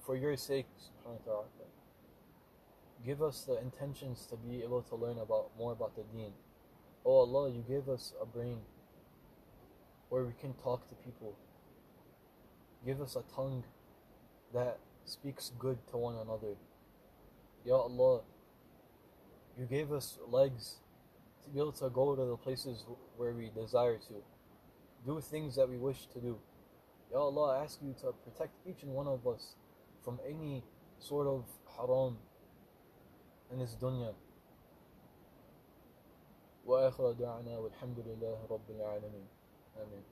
for 0.06 0.16
your 0.16 0.36
sake 0.36 0.68
give 3.06 3.22
us 3.22 3.44
the 3.44 3.60
intentions 3.60 4.26
to 4.30 4.36
be 4.36 4.62
able 4.64 4.82
to 4.82 4.96
learn 4.96 5.18
about 5.18 5.50
more 5.58 5.72
about 5.72 5.96
the 5.96 6.04
deen 6.14 6.34
Oh 7.06 7.20
Allah, 7.20 7.50
you 7.50 7.64
gave 7.68 7.88
us 7.88 8.14
a 8.22 8.26
brain 8.26 8.60
where 10.10 10.26
we 10.26 10.34
can 10.40 10.54
talk 10.54 10.88
to 10.90 10.96
people. 10.96 11.36
Give 12.86 13.02
us 13.02 13.16
a 13.16 13.24
tongue 13.34 13.64
that 14.54 14.80
speaks 15.06 15.52
good 15.58 15.78
to 15.92 15.98
one 15.98 16.16
another. 16.16 16.56
Ya 17.66 17.76
Allah, 17.76 18.22
you 19.58 19.66
gave 19.66 19.92
us 19.92 20.18
legs 20.28 20.76
to 21.44 21.50
be 21.50 21.60
able 21.60 21.72
to 21.74 21.90
go 21.90 22.16
to 22.16 22.26
the 22.26 22.38
places 22.38 22.86
where 23.18 23.34
we 23.34 23.50
desire 23.50 23.98
to, 23.98 24.14
do 25.06 25.22
things 25.22 25.56
that 25.56 25.70
we 25.70 25.78
wish 25.78 26.06
to 26.14 26.20
do. 26.20 26.38
Ya 27.12 27.20
Allah, 27.20 27.58
I 27.58 27.64
ask 27.64 27.80
you 27.82 27.96
to 28.02 28.14
protect 28.24 28.54
each 28.68 28.84
and 28.84 28.92
one 28.92 29.08
of 29.08 29.26
us 29.26 29.56
from 30.09 30.19
any 30.29 30.63
sort 30.99 31.27
of 31.27 31.45
haram 31.77 32.17
in 33.51 33.59
this 33.59 33.75
dunya. 33.77 34.15
وآخر 36.65 37.13
دعنا 37.13 37.59
والحمد 37.59 37.99
لله 37.99 38.39
رب 38.51 38.71
العالمين 38.71 39.29
آمين 39.77 40.05